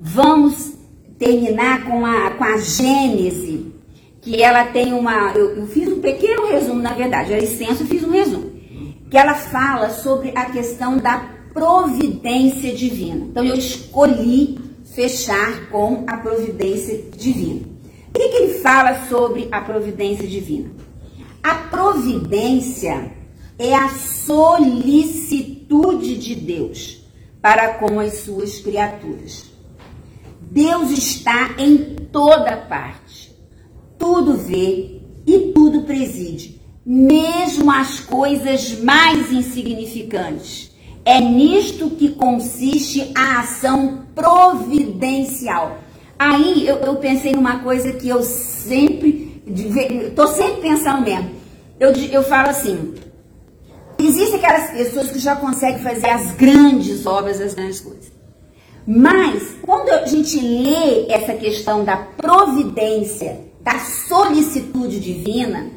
vamos 0.00 0.72
terminar 1.18 1.84
com 1.84 2.04
a, 2.04 2.30
com 2.30 2.44
a 2.44 2.56
Gênese, 2.58 3.72
que 4.20 4.42
ela 4.42 4.64
tem 4.66 4.92
uma. 4.92 5.32
Eu, 5.32 5.56
eu 5.56 5.66
fiz 5.66 5.88
um 5.88 6.00
pequeno 6.00 6.46
resumo, 6.48 6.80
na 6.80 6.92
verdade, 6.92 7.32
era 7.32 7.42
extenso, 7.42 7.82
eu 7.82 7.86
fiz 7.86 8.02
um 8.02 8.10
resumo. 8.10 8.52
Que 9.10 9.18
ela 9.18 9.34
fala 9.34 9.90
sobre 9.90 10.32
a 10.34 10.46
questão 10.46 10.96
da 10.96 11.18
providência 11.52 12.74
divina. 12.74 13.26
Então, 13.26 13.44
eu 13.44 13.54
escolhi 13.54 14.58
fechar 14.94 15.68
com 15.70 16.04
a 16.06 16.16
providência 16.16 17.04
divina. 17.16 17.66
O 18.08 18.12
que, 18.12 18.28
que 18.28 18.36
ele 18.36 18.60
fala 18.60 19.08
sobre 19.08 19.48
a 19.50 19.60
providência 19.60 20.24
divina? 20.26 20.70
A 21.42 21.54
providência 21.54 23.12
é 23.58 23.74
a 23.74 23.88
solicitude 23.88 26.16
de 26.16 26.36
Deus 26.36 27.02
para 27.42 27.74
com 27.74 27.98
as 27.98 28.18
suas 28.18 28.60
criaturas. 28.60 29.46
Deus 30.40 30.92
está 30.92 31.56
em 31.58 31.96
toda 32.12 32.56
parte, 32.56 33.34
tudo 33.98 34.36
vê 34.36 35.00
e 35.26 35.50
tudo 35.52 35.82
preside, 35.82 36.60
mesmo 36.86 37.68
as 37.70 38.00
coisas 38.00 38.80
mais 38.80 39.32
insignificantes. 39.32 40.73
É 41.04 41.20
nisto 41.20 41.90
que 41.90 42.10
consiste 42.10 43.12
a 43.14 43.40
ação 43.40 44.06
providencial. 44.14 45.78
Aí 46.18 46.66
eu, 46.66 46.76
eu 46.76 46.96
pensei 46.96 47.32
numa 47.32 47.58
coisa 47.58 47.92
que 47.92 48.08
eu 48.08 48.22
sempre, 48.22 49.42
estou 49.46 50.26
sempre 50.28 50.62
pensando 50.62 51.02
mesmo. 51.02 51.30
Eu, 51.78 51.92
eu 51.92 52.22
falo 52.22 52.48
assim, 52.48 52.94
existem 53.98 54.36
aquelas 54.36 54.70
pessoas 54.70 55.10
que 55.10 55.18
já 55.18 55.36
conseguem 55.36 55.82
fazer 55.82 56.08
as 56.08 56.32
grandes 56.32 57.04
obras, 57.04 57.40
as 57.40 57.54
grandes 57.54 57.80
coisas. 57.80 58.12
Mas, 58.86 59.56
quando 59.62 59.88
a 59.90 60.06
gente 60.06 60.38
lê 60.38 61.06
essa 61.10 61.32
questão 61.34 61.84
da 61.84 61.96
providência, 61.96 63.40
da 63.62 63.78
solicitude 63.78 65.00
divina, 65.00 65.70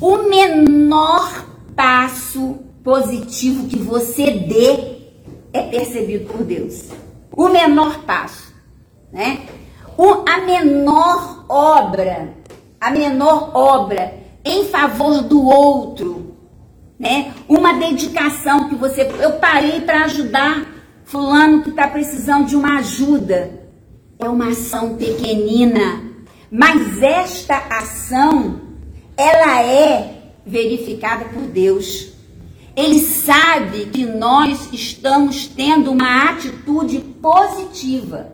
o 0.00 0.28
menor 0.28 1.46
passo 1.74 2.58
positivo 2.82 3.68
que 3.68 3.78
você 3.78 4.30
dê 4.30 5.00
é 5.52 5.62
percebido 5.62 6.26
por 6.26 6.44
Deus. 6.44 6.88
O 7.36 7.48
menor 7.48 8.04
passo, 8.04 8.54
né? 9.12 9.46
O, 9.96 10.24
a 10.28 10.40
menor 10.40 11.44
obra, 11.48 12.34
a 12.80 12.90
menor 12.90 13.50
obra 13.54 14.14
em 14.44 14.64
favor 14.64 15.22
do 15.22 15.44
outro, 15.44 16.36
né? 16.98 17.32
Uma 17.48 17.74
dedicação 17.74 18.68
que 18.68 18.74
você, 18.74 19.02
eu 19.20 19.32
parei 19.32 19.80
para 19.80 20.04
ajudar 20.04 20.66
fulano 21.04 21.62
que 21.62 21.70
está 21.70 21.88
precisando 21.88 22.46
de 22.46 22.56
uma 22.56 22.78
ajuda. 22.78 23.58
É 24.18 24.28
uma 24.28 24.48
ação 24.48 24.96
pequenina, 24.96 26.04
mas 26.50 27.02
esta 27.02 27.56
ação 27.56 28.60
ela 29.16 29.62
é 29.62 30.34
verificada 30.44 31.24
por 31.26 31.42
Deus. 31.42 32.12
Ele 32.76 33.00
sabe 33.00 33.86
que 33.86 34.04
nós 34.04 34.72
estamos 34.72 35.48
tendo 35.48 35.90
uma 35.90 36.30
atitude 36.30 36.98
positiva 37.20 38.32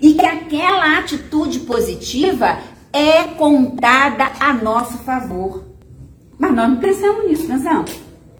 e 0.00 0.14
que 0.14 0.24
aquela 0.24 0.98
atitude 0.98 1.60
positiva 1.60 2.58
é 2.92 3.24
contada 3.24 4.30
a 4.38 4.52
nosso 4.52 4.98
favor. 4.98 5.64
Mas 6.38 6.54
nós 6.54 6.68
não 6.68 6.76
pensamos 6.76 7.28
nisso, 7.28 7.46
pensamos. 7.46 7.92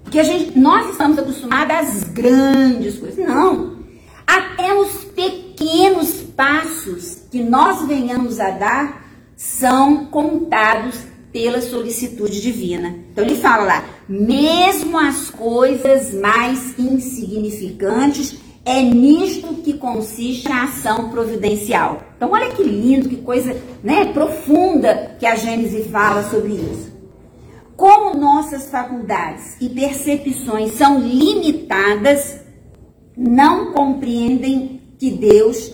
Porque 0.02 0.18
a 0.18 0.24
gente, 0.24 0.58
nós 0.58 0.90
estamos 0.90 1.18
acostumados 1.18 1.76
às 1.76 2.04
grandes 2.04 2.98
coisas. 2.98 3.26
Não. 3.26 3.78
Até 4.26 4.74
os 4.74 5.04
pequenos 5.04 6.22
passos 6.36 7.22
que 7.30 7.42
nós 7.42 7.86
venhamos 7.86 8.40
a 8.40 8.50
dar 8.50 9.02
são 9.36 10.06
contados 10.06 10.96
pela 11.32 11.60
solicitude 11.60 12.40
divina. 12.40 12.94
Então 13.10 13.24
ele 13.24 13.36
fala 13.36 13.64
lá, 13.64 13.84
mesmo 14.08 14.98
as 14.98 15.30
coisas 15.30 16.12
mais 16.14 16.78
insignificantes, 16.78 18.38
é 18.64 18.80
nisto 18.80 19.54
que 19.54 19.74
consiste 19.74 20.50
a 20.50 20.64
ação 20.64 21.10
providencial. 21.10 22.02
Então 22.16 22.30
olha 22.30 22.50
que 22.50 22.62
lindo, 22.62 23.08
que 23.08 23.16
coisa 23.16 23.56
né, 23.82 24.06
profunda 24.12 25.16
que 25.18 25.26
a 25.26 25.34
Gênese 25.34 25.84
fala 25.84 26.22
sobre 26.30 26.52
isso. 26.52 26.92
Como 27.76 28.16
nossas 28.16 28.70
faculdades 28.70 29.56
e 29.60 29.68
percepções 29.68 30.74
são 30.74 31.00
limitadas, 31.00 32.40
não 33.16 33.72
compreendem 33.72 34.80
que 34.98 35.10
Deus 35.10 35.72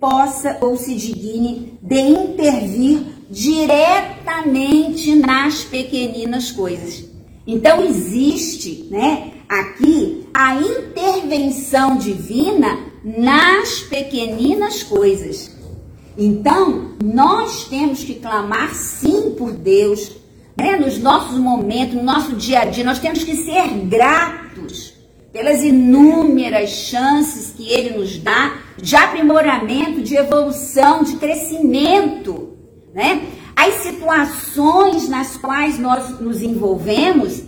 possa 0.00 0.56
ou 0.62 0.76
se 0.76 0.94
digne 0.94 1.78
de 1.82 2.00
intervir 2.00 3.02
diretamente 3.28 5.14
nas 5.16 5.62
pequeninas 5.64 6.50
coisas. 6.50 7.09
Então 7.46 7.84
existe, 7.84 8.86
né, 8.90 9.32
aqui 9.48 10.26
a 10.32 10.54
intervenção 10.56 11.96
divina 11.96 12.78
nas 13.04 13.80
pequeninas 13.80 14.82
coisas. 14.82 15.58
Então, 16.16 16.96
nós 17.02 17.64
temos 17.64 18.04
que 18.04 18.14
clamar 18.14 18.74
sim 18.74 19.34
por 19.36 19.52
Deus, 19.52 20.12
né, 20.56 20.76
nos 20.76 20.98
nossos 20.98 21.38
momentos, 21.38 21.94
no 21.94 22.02
nosso 22.02 22.34
dia 22.34 22.60
a 22.60 22.64
dia, 22.66 22.84
nós 22.84 22.98
temos 22.98 23.24
que 23.24 23.34
ser 23.36 23.68
gratos 23.88 24.94
pelas 25.32 25.62
inúmeras 25.62 26.70
chances 26.70 27.54
que 27.56 27.70
ele 27.70 27.96
nos 27.96 28.18
dá 28.18 28.58
de 28.76 28.96
aprimoramento, 28.96 30.02
de 30.02 30.16
evolução, 30.16 31.04
de 31.04 31.16
crescimento, 31.16 32.56
né? 32.92 33.22
As 33.60 33.74
situações 33.82 35.06
nas 35.06 35.36
quais 35.36 35.78
nós 35.78 36.18
nos 36.18 36.40
envolvemos 36.40 37.42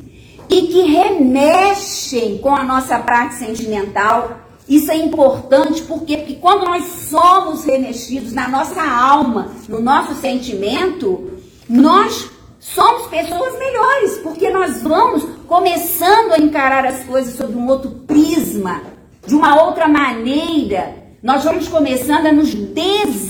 e 0.47 0.63
que 0.67 0.83
remexem 0.83 2.37
com 2.37 2.55
a 2.55 2.63
nossa 2.63 2.99
prática 2.99 3.47
sentimental. 3.47 4.39
Isso 4.69 4.91
é 4.91 4.97
importante 4.97 5.81
porque, 5.85 6.19
porque 6.19 6.35
quando 6.35 6.67
nós 6.67 6.85
somos 7.09 7.65
remexidos 7.65 8.35
na 8.35 8.47
nossa 8.47 8.83
alma, 8.83 9.53
no 9.67 9.81
nosso 9.81 10.15
sentimento, 10.17 11.31
nós 11.67 12.31
somos 12.61 13.07
pessoas 13.07 13.59
melhores, 13.59 14.19
porque 14.19 14.51
nós 14.51 14.83
vamos 14.83 15.25
começando 15.49 16.33
a 16.33 16.39
encarar 16.39 16.85
as 16.85 17.05
coisas 17.05 17.35
sob 17.35 17.57
um 17.57 17.67
outro 17.69 17.91
prisma, 18.07 18.83
de 19.27 19.35
uma 19.35 19.65
outra 19.65 19.89
maneira. 19.89 20.95
Nós 21.23 21.43
vamos 21.45 21.69
começando 21.69 22.27
a 22.27 22.33
nos 22.33 22.55
desapegar, 22.55 23.23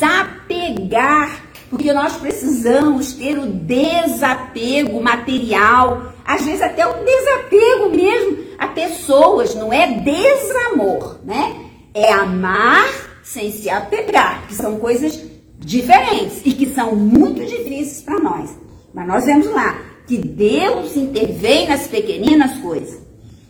porque 1.72 1.90
nós 1.90 2.18
precisamos 2.18 3.14
ter 3.14 3.38
o 3.38 3.46
desapego 3.46 5.02
material, 5.02 6.12
às 6.22 6.44
vezes 6.44 6.60
até 6.60 6.86
o 6.86 7.02
desapego 7.02 7.88
mesmo 7.96 8.44
a 8.58 8.68
pessoas, 8.68 9.54
não 9.54 9.72
é 9.72 9.86
desamor, 9.86 11.18
né? 11.24 11.56
É 11.94 12.12
amar 12.12 12.84
sem 13.22 13.50
se 13.50 13.70
apegar, 13.70 14.46
que 14.46 14.54
são 14.54 14.76
coisas 14.76 15.18
diferentes 15.58 16.42
e 16.44 16.52
que 16.52 16.74
são 16.74 16.94
muito 16.94 17.42
difíceis 17.42 18.02
para 18.02 18.18
nós. 18.18 18.50
Mas 18.92 19.06
nós 19.08 19.24
vemos 19.24 19.46
lá 19.46 19.74
que 20.06 20.18
Deus 20.18 20.94
intervém 20.94 21.68
nas 21.68 21.86
pequeninas 21.86 22.58
coisas. 22.58 23.00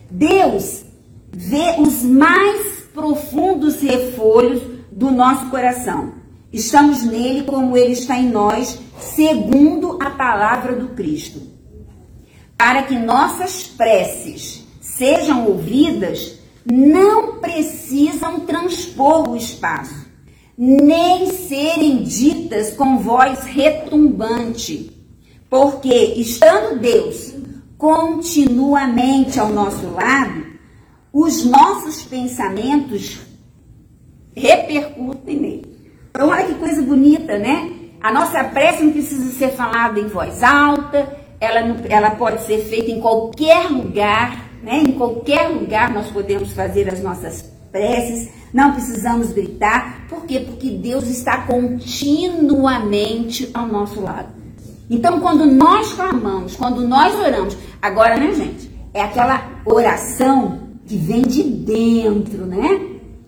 Deus 0.08 0.84
vê 1.32 1.74
os 1.76 2.04
mais 2.04 2.84
profundos 2.94 3.80
refolhos 3.80 4.62
do 4.92 5.10
nosso 5.10 5.50
coração. 5.50 6.21
Estamos 6.52 7.02
nele 7.02 7.44
como 7.44 7.76
ele 7.76 7.92
está 7.92 8.18
em 8.18 8.28
nós, 8.28 8.78
segundo 8.98 9.98
a 10.02 10.10
palavra 10.10 10.76
do 10.76 10.88
Cristo. 10.88 11.40
Para 12.58 12.82
que 12.82 12.94
nossas 12.94 13.66
preces 13.66 14.62
sejam 14.80 15.46
ouvidas, 15.46 16.38
não 16.70 17.38
precisam 17.40 18.40
transpor 18.40 19.30
o 19.30 19.36
espaço. 19.36 20.02
nem 20.56 21.32
serem 21.32 22.02
ditas 22.02 22.74
com 22.74 22.98
voz 22.98 23.42
retumbante, 23.44 24.92
porque 25.48 25.92
estando 26.16 26.78
Deus 26.78 27.34
continuamente 27.78 29.40
ao 29.40 29.48
nosso 29.48 29.88
lado, 29.90 30.44
os 31.12 31.44
nossos 31.44 32.02
pensamentos 32.02 33.18
repercutem 34.36 35.40
nele. 35.40 35.71
Então, 36.14 36.28
olha 36.28 36.44
que 36.44 36.54
coisa 36.54 36.82
bonita, 36.82 37.38
né? 37.38 37.72
A 37.98 38.12
nossa 38.12 38.44
prece 38.44 38.84
não 38.84 38.92
precisa 38.92 39.32
ser 39.32 39.52
falada 39.52 39.98
em 39.98 40.08
voz 40.08 40.42
alta, 40.42 41.08
ela, 41.40 41.62
não, 41.62 41.76
ela 41.88 42.10
pode 42.10 42.44
ser 42.44 42.58
feita 42.58 42.90
em 42.90 43.00
qualquer 43.00 43.70
lugar, 43.70 44.50
né? 44.62 44.82
Em 44.86 44.92
qualquer 44.92 45.48
lugar 45.48 45.90
nós 45.90 46.08
podemos 46.08 46.52
fazer 46.52 46.92
as 46.92 47.02
nossas 47.02 47.50
preces, 47.70 48.28
não 48.52 48.72
precisamos 48.72 49.32
gritar. 49.32 50.06
Por 50.06 50.26
quê? 50.26 50.40
Porque 50.40 50.68
Deus 50.68 51.08
está 51.08 51.46
continuamente 51.46 53.50
ao 53.54 53.66
nosso 53.66 54.02
lado. 54.02 54.28
Então, 54.90 55.18
quando 55.18 55.46
nós 55.46 55.94
clamamos, 55.94 56.56
quando 56.56 56.86
nós 56.86 57.14
oramos, 57.14 57.56
agora, 57.80 58.18
né, 58.18 58.34
gente? 58.34 58.70
É 58.92 59.00
aquela 59.00 59.50
oração 59.64 60.60
que 60.86 60.98
vem 60.98 61.22
de 61.22 61.42
dentro, 61.42 62.44
né? 62.44 62.82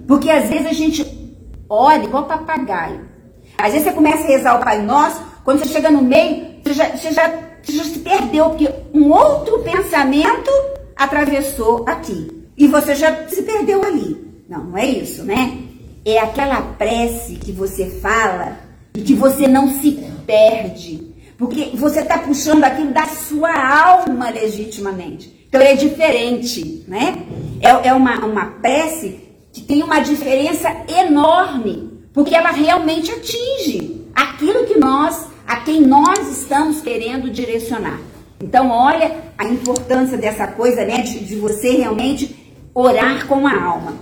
Porque 0.06 0.28
às 0.28 0.50
vezes 0.50 0.66
a 0.66 0.74
gente 0.74 1.23
ora 1.68 2.02
igual 2.02 2.24
papagaio. 2.24 3.08
Às 3.56 3.72
vezes 3.72 3.88
você 3.88 3.92
começa 3.92 4.24
a 4.24 4.26
rezar 4.26 4.56
o 4.56 4.64
Pai 4.64 4.82
Nosso, 4.82 5.22
quando 5.44 5.60
você 5.60 5.68
chega 5.68 5.90
no 5.90 6.02
meio, 6.02 6.56
você 6.62 6.72
já, 6.74 6.88
você 6.88 7.12
já, 7.12 7.28
você 7.62 7.72
já 7.72 7.84
se 7.84 7.98
perdeu, 8.00 8.50
porque 8.50 8.68
um 8.92 9.10
outro 9.10 9.60
pensamento 9.60 10.50
atravessou 10.96 11.84
aqui. 11.86 12.44
E 12.56 12.66
você 12.68 12.94
já 12.94 13.28
se 13.28 13.42
perdeu 13.42 13.82
ali. 13.82 14.24
Não, 14.48 14.64
não 14.64 14.78
é 14.78 14.86
isso, 14.86 15.24
né? 15.24 15.58
É 16.04 16.18
aquela 16.18 16.60
prece 16.62 17.36
que 17.36 17.50
você 17.50 17.86
fala 17.86 18.58
e 18.94 19.00
que 19.02 19.14
você 19.14 19.48
não 19.48 19.68
se 19.68 19.92
perde. 20.26 21.14
Porque 21.36 21.72
você 21.74 22.00
está 22.00 22.18
puxando 22.18 22.64
aquilo 22.64 22.92
da 22.92 23.06
sua 23.06 23.52
alma 23.52 24.30
legitimamente. 24.30 25.46
Então 25.48 25.60
é 25.60 25.74
diferente, 25.74 26.84
né? 26.86 27.24
É, 27.60 27.88
é 27.88 27.92
uma, 27.92 28.24
uma 28.24 28.46
prece 28.46 29.23
que 29.54 29.62
tem 29.62 29.82
uma 29.82 30.00
diferença 30.00 30.68
enorme. 30.88 31.92
Porque 32.12 32.34
ela 32.34 32.50
realmente 32.50 33.10
atinge 33.10 34.04
aquilo 34.14 34.66
que 34.66 34.78
nós, 34.78 35.28
a 35.46 35.56
quem 35.56 35.80
nós 35.80 36.28
estamos 36.28 36.82
querendo 36.82 37.30
direcionar. 37.30 38.00
Então, 38.42 38.70
olha 38.70 39.16
a 39.38 39.44
importância 39.46 40.18
dessa 40.18 40.46
coisa, 40.48 40.84
né? 40.84 41.02
De, 41.02 41.24
de 41.24 41.36
você 41.36 41.70
realmente 41.70 42.54
orar 42.74 43.26
com 43.26 43.46
a 43.46 43.64
alma. 43.64 43.94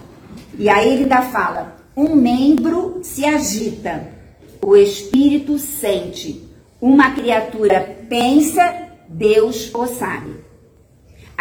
E 0.58 0.68
aí 0.68 0.94
ele 0.94 1.02
ainda 1.04 1.22
fala: 1.22 1.76
um 1.96 2.16
membro 2.16 3.00
se 3.02 3.24
agita, 3.24 4.08
o 4.60 4.74
espírito 4.74 5.58
sente, 5.58 6.48
uma 6.80 7.10
criatura 7.12 7.98
pensa, 8.08 8.88
Deus 9.08 9.70
o 9.74 9.86
sabe. 9.86 10.34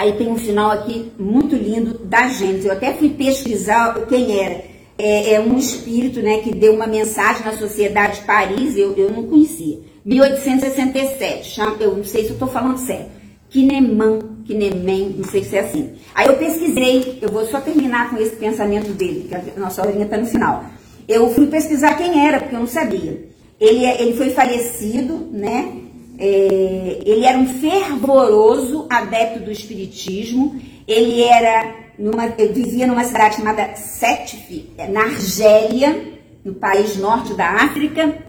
Aí 0.02 0.14
tem 0.14 0.30
um 0.30 0.36
final 0.36 0.72
aqui 0.72 1.12
muito 1.20 1.56
lindo 1.56 1.99
da 2.06 2.28
gente. 2.28 2.66
Eu 2.66 2.72
até 2.72 2.91
fui 2.91 3.10
pesquisar 3.10 3.93
quem 4.10 4.39
era. 4.39 4.64
É, 4.97 5.34
é, 5.34 5.39
um 5.39 5.60
espírito 5.60 6.20
né, 6.24 6.39
que 6.39 6.52
deu 6.56 6.74
uma 6.74 6.88
mensagem 6.88 7.45
na 7.45 7.56
Sociedade 7.56 8.20
de 8.20 8.26
Paris, 8.26 8.76
eu, 8.76 8.97
eu 8.97 9.12
não 9.12 9.28
conhecia. 9.28 9.78
1867, 10.04 11.62
eu 11.80 11.95
não 11.95 12.04
sei 12.04 12.24
se 12.24 12.30
eu 12.30 12.34
estou 12.34 12.47
falando 12.47 12.80
certo. 12.80 13.12
Kineman, 13.52 14.22
Kinemen, 14.43 15.18
não 15.20 15.24
sei 15.24 15.43
se 15.43 15.56
é 15.56 15.60
assim. 15.60 15.91
Aí 16.16 16.26
eu 16.26 16.36
pesquisei, 16.36 17.20
eu 17.22 17.30
vou 17.30 17.45
só 17.45 17.62
terminar 17.62 18.10
com 18.10 18.18
esse 18.18 18.36
pensamento 18.36 18.91
dele, 18.93 19.28
que 19.30 19.36
a 19.36 19.60
nossa 19.60 19.86
horinha 19.86 20.06
está 20.06 20.18
no 20.18 20.26
final. 20.26 20.66
Eu 21.08 21.30
fui 21.30 21.45
pesquisar 21.45 21.93
quem 21.93 22.26
era, 22.26 22.39
porque 22.39 22.56
eu 22.56 22.60
não 22.60 22.66
sabia. 22.66 23.24
Ele, 23.60 23.86
é, 23.86 24.02
ele 24.02 24.18
foi 24.18 24.32
falecido, 24.32 25.30
né? 25.32 25.81
É, 26.24 27.00
ele 27.04 27.26
era 27.26 27.36
um 27.36 27.48
fervoroso 27.48 28.86
adepto 28.88 29.40
do 29.40 29.52
espiritismo. 29.52 30.62
Ele 30.88 31.24
era 31.24 31.74
numa, 31.98 32.28
ele 32.38 32.54
vivia 32.54 32.86
numa 32.86 33.04
cidade 33.04 33.38
chamada 33.38 33.76
Sétif, 33.76 34.70
na 34.90 35.02
Argélia, 35.02 36.00
no 36.46 36.54
país 36.54 36.96
norte 36.98 37.34
da 37.34 37.50
África. 37.50 38.20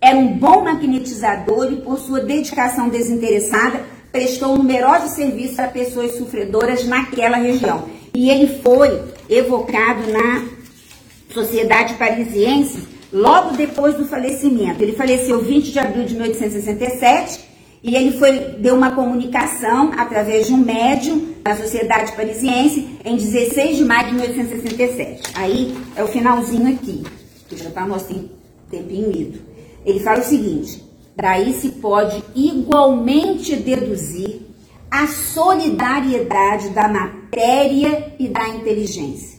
Era 0.00 0.16
um 0.16 0.36
bom 0.36 0.64
magnetizador 0.64 1.72
e, 1.72 1.76
por 1.76 2.00
sua 2.00 2.20
dedicação 2.20 2.88
desinteressada, 2.88 3.84
prestou 4.10 4.56
numerosos 4.56 5.10
serviços 5.12 5.60
a 5.60 5.68
pessoas 5.68 6.16
sofredoras 6.18 6.84
naquela 6.84 7.36
região. 7.36 7.84
E 8.14 8.30
ele 8.30 8.60
foi 8.62 9.00
evocado 9.30 10.10
na 10.10 10.44
Sociedade 11.32 11.94
Parisiense 11.94 12.97
logo 13.12 13.56
depois 13.56 13.94
do 13.96 14.06
falecimento. 14.06 14.82
Ele 14.82 14.92
faleceu 14.92 15.40
20 15.42 15.72
de 15.72 15.78
abril 15.78 16.04
de 16.04 16.14
1867 16.14 17.48
e 17.82 17.94
ele 17.94 18.18
foi, 18.18 18.38
deu 18.58 18.74
uma 18.74 18.90
comunicação 18.90 19.92
através 19.96 20.46
de 20.46 20.52
um 20.52 20.58
médium 20.58 21.34
na 21.44 21.56
Sociedade 21.56 22.12
Parisiense 22.12 22.98
em 23.04 23.16
16 23.16 23.76
de 23.76 23.84
maio 23.84 24.08
de 24.08 24.14
1867. 24.14 25.22
Aí 25.34 25.76
é 25.94 26.02
o 26.02 26.08
finalzinho 26.08 26.74
aqui, 26.74 27.04
que 27.48 27.56
já 27.56 27.68
está 27.68 27.86
nosso 27.86 28.28
tempinho 28.70 29.10
ido. 29.10 29.38
Ele 29.86 30.00
fala 30.00 30.20
o 30.20 30.24
seguinte: 30.24 30.84
Daí 31.16 31.52
se 31.54 31.70
pode 31.70 32.22
igualmente 32.34 33.56
deduzir 33.56 34.40
a 34.90 35.06
solidariedade 35.06 36.70
da 36.70 36.88
matéria 36.88 38.14
e 38.18 38.28
da 38.28 38.48
inteligência. 38.48 39.37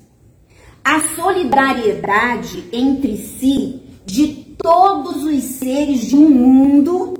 A 0.89 1.01
solidariedade 1.15 2.67
entre 2.73 3.15
si 3.17 3.79
de 4.07 4.55
todos 4.57 5.23
os 5.23 5.43
seres 5.43 6.07
de 6.07 6.15
um 6.15 6.27
mundo, 6.27 7.13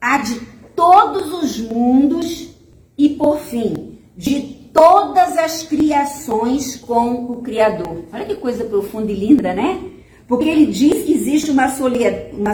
a 0.00 0.16
de 0.16 0.40
todos 0.74 1.30
os 1.34 1.58
mundos 1.58 2.48
e, 2.96 3.10
por 3.10 3.40
fim, 3.40 3.98
de 4.16 4.40
todas 4.72 5.36
as 5.36 5.64
criações 5.64 6.76
com 6.76 7.26
o 7.26 7.42
Criador. 7.42 8.04
Olha 8.10 8.24
que 8.24 8.36
coisa 8.36 8.64
profunda 8.64 9.12
e 9.12 9.16
linda, 9.16 9.52
né? 9.52 9.82
Porque 10.26 10.48
ele 10.48 10.64
diz 10.64 11.04
que 11.04 11.12
existe 11.12 11.50
uma 11.50 11.68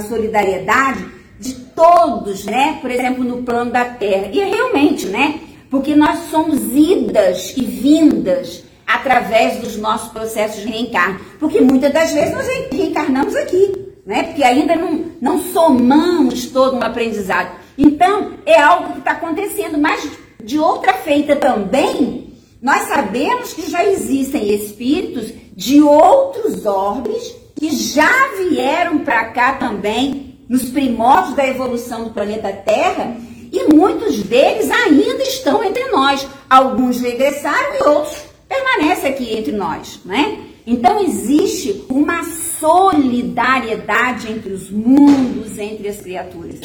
solidariedade 0.01 1.07
de 1.39 1.55
todos, 1.77 2.45
né? 2.45 2.81
Por 2.81 2.91
exemplo, 2.91 3.23
no 3.23 3.45
plano 3.45 3.71
da 3.71 3.85
Terra. 3.85 4.31
E 4.33 4.41
é 4.41 4.47
realmente, 4.47 5.07
né? 5.07 5.39
Porque 5.71 5.95
nós 5.95 6.29
somos 6.29 6.59
idas 6.75 7.57
e 7.57 7.63
vindas 7.63 8.64
através 8.87 9.61
dos 9.61 9.77
nossos 9.77 10.11
processos 10.11 10.63
de 10.63 10.69
reencarno. 10.69 11.21
Porque 11.39 11.61
muitas 11.61 11.93
das 11.93 12.13
vezes 12.13 12.35
nós 12.35 12.47
reencarnamos 12.71 13.35
aqui, 13.37 13.73
né? 14.07 14.25
Porque 14.25 14.43
ainda 14.43 14.77
não, 14.77 15.05
não 15.21 15.39
somamos 15.53 16.47
todo 16.47 16.77
um 16.77 16.83
aprendizado. 16.83 17.51
Então, 17.77 18.35
é 18.47 18.61
algo 18.61 18.93
que 18.93 18.99
está 18.99 19.13
acontecendo, 19.13 19.79
mas 19.79 20.09
de 20.43 20.59
outra 20.59 20.93
feita 20.95 21.35
também, 21.37 22.35
nós 22.61 22.83
sabemos 22.83 23.53
que 23.53 23.71
já 23.71 23.85
existem 23.85 24.55
espíritos 24.55 25.33
de 25.57 25.81
outros 25.83 26.67
orbes 26.67 27.35
que 27.57 27.75
já 27.75 28.29
vieram 28.37 28.99
para 28.99 29.27
cá 29.27 29.55
também 29.55 30.39
nos 30.49 30.65
primórdios 30.65 31.35
da 31.35 31.47
evolução 31.47 32.05
do 32.05 32.11
planeta 32.11 32.53
Terra 32.53 33.17
e 33.51 33.73
muitos 33.73 34.23
deles 34.23 34.71
ainda 34.71 35.23
estão 35.23 35.63
entre 35.63 35.85
nós. 35.87 36.27
Alguns 36.51 37.01
regressaram 37.01 37.75
e 37.77 37.89
outros 37.89 38.34
permanecem 38.49 39.11
aqui 39.11 39.37
entre 39.37 39.53
nós, 39.53 40.01
né? 40.05 40.39
Então 40.67 41.03
existe 41.03 41.85
uma 41.91 42.25
solidariedade 42.59 44.33
entre 44.33 44.53
os 44.53 44.71
mundos, 44.71 45.59
entre 45.59 45.89
as 45.89 46.01
criaturas. 46.01 46.57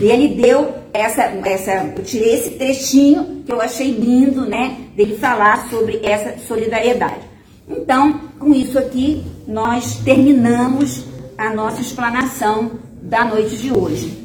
E 0.00 0.06
ele 0.06 0.40
deu 0.40 0.74
essa, 0.92 1.22
essa, 1.44 1.94
eu 1.96 2.02
tirei 2.02 2.34
esse 2.34 2.50
trechinho 2.50 3.44
que 3.46 3.52
eu 3.52 3.60
achei 3.60 3.92
lindo, 3.92 4.44
né, 4.46 4.76
dele 4.96 5.16
falar 5.16 5.68
sobre 5.70 6.00
essa 6.02 6.36
solidariedade. 6.46 7.20
Então, 7.68 8.20
com 8.38 8.52
isso 8.52 8.78
aqui, 8.78 9.22
nós 9.46 9.96
terminamos 10.04 11.04
a 11.38 11.54
nossa 11.54 11.80
explanação 11.80 12.72
da 13.00 13.24
noite 13.24 13.56
de 13.56 13.72
hoje. 13.72 14.24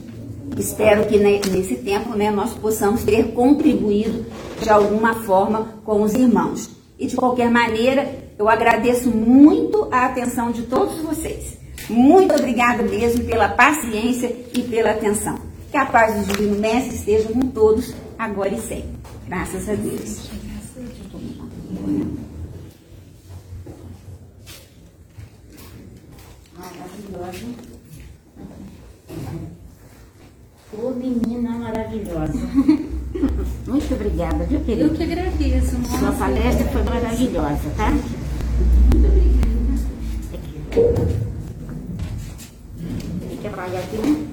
Espero 0.57 1.05
que 1.05 1.17
nesse 1.17 1.75
tempo 1.75 2.15
né, 2.15 2.31
nós 2.31 2.53
possamos 2.53 3.03
ter 3.03 3.31
contribuído 3.33 4.25
de 4.61 4.69
alguma 4.69 5.13
forma 5.13 5.75
com 5.85 6.01
os 6.01 6.13
irmãos. 6.13 6.78
E 6.99 7.07
de 7.07 7.15
qualquer 7.15 7.49
maneira, 7.49 8.13
eu 8.37 8.49
agradeço 8.49 9.09
muito 9.09 9.87
a 9.89 10.05
atenção 10.05 10.51
de 10.51 10.63
todos 10.63 11.01
vocês. 11.01 11.57
Muito 11.89 12.35
obrigada 12.35 12.83
mesmo 12.83 13.23
pela 13.23 13.47
paciência 13.47 14.35
e 14.53 14.61
pela 14.63 14.91
atenção. 14.91 15.39
Que 15.71 15.77
a 15.77 15.85
paz 15.85 16.13
do 16.13 16.33
Divino 16.33 16.59
Mestre 16.59 16.95
esteja 16.95 17.29
com 17.29 17.39
todos, 17.39 17.95
agora 18.17 18.49
e 18.49 18.59
sempre. 18.59 18.99
Graças 19.27 19.69
a 19.69 19.75
Deus. 19.75 20.29
maravilhosa. 26.57 27.45
Ô 30.73 30.89
menina 30.91 31.51
maravilhosa. 31.57 32.39
Muito 33.13 33.93
obrigada, 33.93 34.45
viu, 34.45 34.59
querida? 34.61 34.85
Eu 34.85 34.93
que 34.93 35.03
agradeço. 35.03 35.77
Nossa. 35.77 35.97
Sua 35.97 36.11
palestra 36.11 36.67
foi 36.67 36.83
maravilhosa, 36.83 37.69
tá? 37.75 37.91
Muito 37.91 39.07
obrigada. 39.07 39.39
Aqui. 40.33 40.59
Tem 43.27 43.37
que 43.37 43.47
apagar 43.47 43.81
aqui, 43.81 43.97
né? 43.97 44.27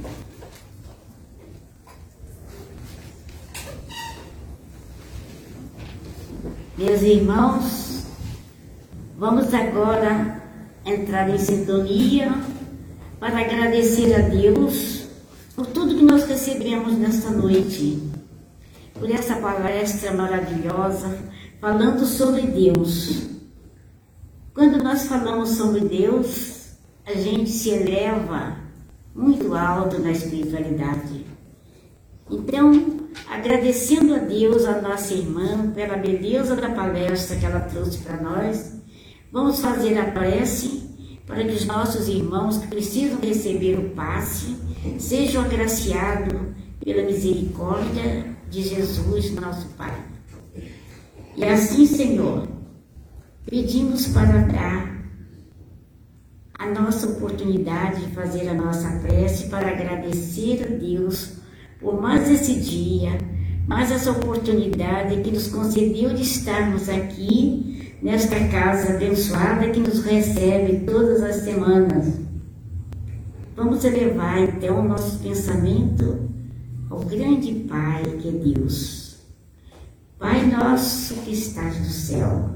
Meus 6.78 7.00
irmãos, 7.00 8.04
vamos 9.18 9.54
agora 9.54 10.42
entrar 10.84 11.30
em 11.30 11.38
sintonia 11.38 12.30
para 13.18 13.40
agradecer 13.40 14.14
a 14.14 14.28
Deus 14.28 15.06
por 15.54 15.66
tudo 15.66 15.96
que 15.96 16.04
nós 16.04 16.24
recebemos 16.26 16.98
nesta 16.98 17.30
noite 17.30 18.15
por 18.98 19.10
essa 19.10 19.36
palestra 19.36 20.12
maravilhosa 20.12 21.18
falando 21.60 22.04
sobre 22.04 22.42
Deus. 22.42 23.28
Quando 24.54 24.82
nós 24.82 25.06
falamos 25.06 25.50
sobre 25.50 25.80
Deus, 25.80 26.76
a 27.04 27.12
gente 27.12 27.50
se 27.50 27.70
eleva 27.70 28.56
muito 29.14 29.54
alto 29.54 30.00
na 30.00 30.10
espiritualidade. 30.10 31.26
Então, 32.30 33.08
agradecendo 33.30 34.14
a 34.14 34.18
Deus, 34.18 34.64
a 34.64 34.80
nossa 34.80 35.14
irmã, 35.14 35.70
pela 35.72 35.96
beleza 35.96 36.56
da 36.56 36.70
palestra 36.70 37.36
que 37.36 37.46
ela 37.46 37.60
trouxe 37.60 37.98
para 37.98 38.20
nós, 38.20 38.80
vamos 39.30 39.60
fazer 39.60 39.98
a 39.98 40.10
prece 40.10 40.86
para 41.26 41.44
que 41.44 41.52
os 41.52 41.66
nossos 41.66 42.08
irmãos 42.08 42.58
que 42.58 42.68
precisam 42.68 43.18
receber 43.20 43.78
o 43.78 43.90
passe 43.90 44.56
sejam 44.98 45.44
agraciados 45.44 46.34
pela 46.82 47.02
misericórdia 47.02 48.35
de 48.56 48.62
Jesus, 48.62 49.32
nosso 49.32 49.66
Pai. 49.76 49.94
E 51.36 51.44
assim, 51.44 51.84
Senhor, 51.84 52.48
pedimos 53.44 54.06
para 54.08 54.38
dar 54.46 54.96
a 56.58 56.66
nossa 56.70 57.06
oportunidade 57.06 58.06
de 58.06 58.14
fazer 58.14 58.48
a 58.48 58.54
nossa 58.54 58.88
prece 59.00 59.48
para 59.48 59.68
agradecer 59.68 60.62
a 60.64 60.74
Deus 60.74 61.34
por 61.78 62.00
mais 62.00 62.30
esse 62.30 62.54
dia, 62.58 63.18
mais 63.68 63.90
essa 63.90 64.10
oportunidade 64.10 65.20
que 65.20 65.30
nos 65.30 65.48
concedeu 65.48 66.14
de 66.14 66.22
estarmos 66.22 66.88
aqui 66.88 67.94
nesta 68.00 68.36
casa 68.48 68.94
abençoada 68.94 69.68
que 69.68 69.80
nos 69.80 70.02
recebe 70.02 70.86
todas 70.86 71.22
as 71.22 71.36
semanas. 71.44 72.20
Vamos 73.54 73.84
elevar 73.84 74.38
então 74.38 74.80
o 74.80 74.88
nosso 74.88 75.18
pensamento 75.18 76.35
ao 76.90 77.00
grande 77.00 77.54
Pai 77.68 78.02
que 78.20 78.28
é 78.28 78.32
Deus. 78.32 79.16
Pai 80.18 80.46
nosso 80.46 81.14
que 81.22 81.32
estás 81.32 81.78
no 81.78 81.86
céu, 81.86 82.50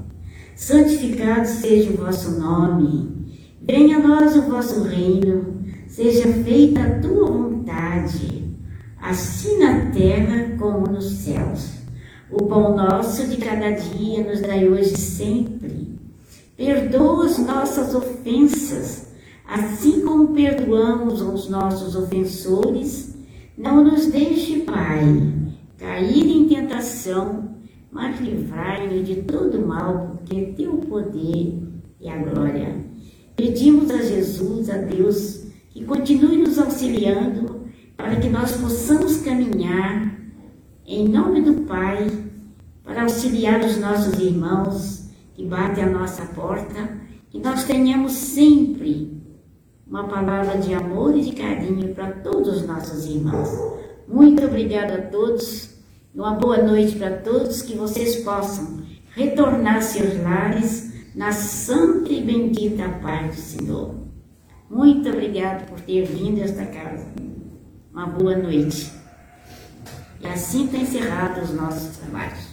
santificado 0.55 1.47
seja 1.47 1.91
o 1.91 1.97
vosso 1.97 2.39
nome, 2.39 3.35
venha 3.61 3.97
a 3.97 3.99
nós 3.99 4.35
o 4.35 4.43
vosso 4.43 4.83
reino, 4.83 5.61
seja 5.87 6.27
feita 6.43 6.81
a 6.81 6.99
tua 6.99 7.25
vontade 7.29 8.41
assim 9.01 9.57
na 9.57 9.91
terra 9.91 10.55
como 10.59 10.87
nos 10.87 11.11
céus. 11.11 11.81
O 12.29 12.45
pão 12.45 12.75
nosso 12.75 13.27
de 13.27 13.37
cada 13.37 13.71
dia 13.71 14.23
nos 14.23 14.39
dai 14.41 14.69
hoje 14.69 14.95
sempre. 14.95 15.99
Perdoa 16.55 17.25
as 17.25 17.39
nossas 17.39 17.93
ofensas, 17.95 19.07
assim 19.45 20.01
como 20.01 20.33
perdoamos 20.33 21.21
aos 21.21 21.49
nossos 21.49 21.95
ofensores. 21.95 23.15
Não 23.61 23.83
nos 23.83 24.07
deixe, 24.07 24.61
Pai, 24.61 25.03
cair 25.77 26.27
em 26.27 26.47
tentação, 26.47 27.57
mas 27.91 28.19
livrai-nos 28.19 29.07
de 29.07 29.17
todo 29.17 29.63
mal, 29.63 30.17
porque 30.17 30.35
é 30.35 30.45
teu 30.53 30.77
poder 30.77 31.61
e 31.99 32.09
a 32.09 32.17
glória. 32.17 32.83
Pedimos 33.35 33.91
a 33.91 34.01
Jesus, 34.01 34.67
a 34.67 34.77
Deus, 34.77 35.45
que 35.69 35.85
continue 35.85 36.37
nos 36.37 36.57
auxiliando 36.57 37.67
para 37.95 38.15
que 38.15 38.29
nós 38.29 38.53
possamos 38.53 39.17
caminhar 39.17 40.19
em 40.83 41.07
nome 41.07 41.41
do 41.41 41.61
Pai 41.61 42.09
para 42.83 43.03
auxiliar 43.03 43.59
os 43.63 43.77
nossos 43.77 44.19
irmãos 44.19 45.11
que 45.35 45.45
batem 45.45 45.83
a 45.83 45.89
nossa 45.89 46.25
porta, 46.25 46.97
que 47.29 47.37
nós 47.37 47.63
tenhamos 47.65 48.13
sempre 48.13 49.20
uma 49.91 50.07
palavra 50.07 50.57
de 50.57 50.73
amor 50.73 51.17
e 51.17 51.21
de 51.21 51.33
carinho 51.33 51.93
para 51.93 52.13
todos 52.13 52.47
os 52.47 52.65
nossos 52.65 53.05
irmãos. 53.05 53.49
Muito 54.07 54.45
obrigada 54.45 54.95
a 54.95 55.01
todos, 55.01 55.75
uma 56.15 56.31
boa 56.31 56.63
noite 56.63 56.97
para 56.97 57.17
todos, 57.17 57.61
que 57.61 57.75
vocês 57.75 58.23
possam 58.23 58.83
retornar 59.13 59.81
seus 59.81 60.17
lares 60.23 61.13
na 61.13 61.33
santa 61.33 62.09
e 62.09 62.23
bendita 62.23 62.87
paz 63.01 63.35
do 63.35 63.41
Senhor. 63.41 63.95
Muito 64.69 65.09
obrigado 65.09 65.67
por 65.67 65.81
ter 65.81 66.05
vindo 66.05 66.39
a 66.39 66.45
esta 66.45 66.65
casa 66.65 67.05
uma 67.91 68.05
boa 68.05 68.37
noite. 68.37 68.93
E 70.21 70.27
assim 70.27 70.65
está 70.65 70.77
encerrado 70.77 71.41
os 71.41 71.53
nossos 71.53 71.97
trabalhos. 71.97 72.51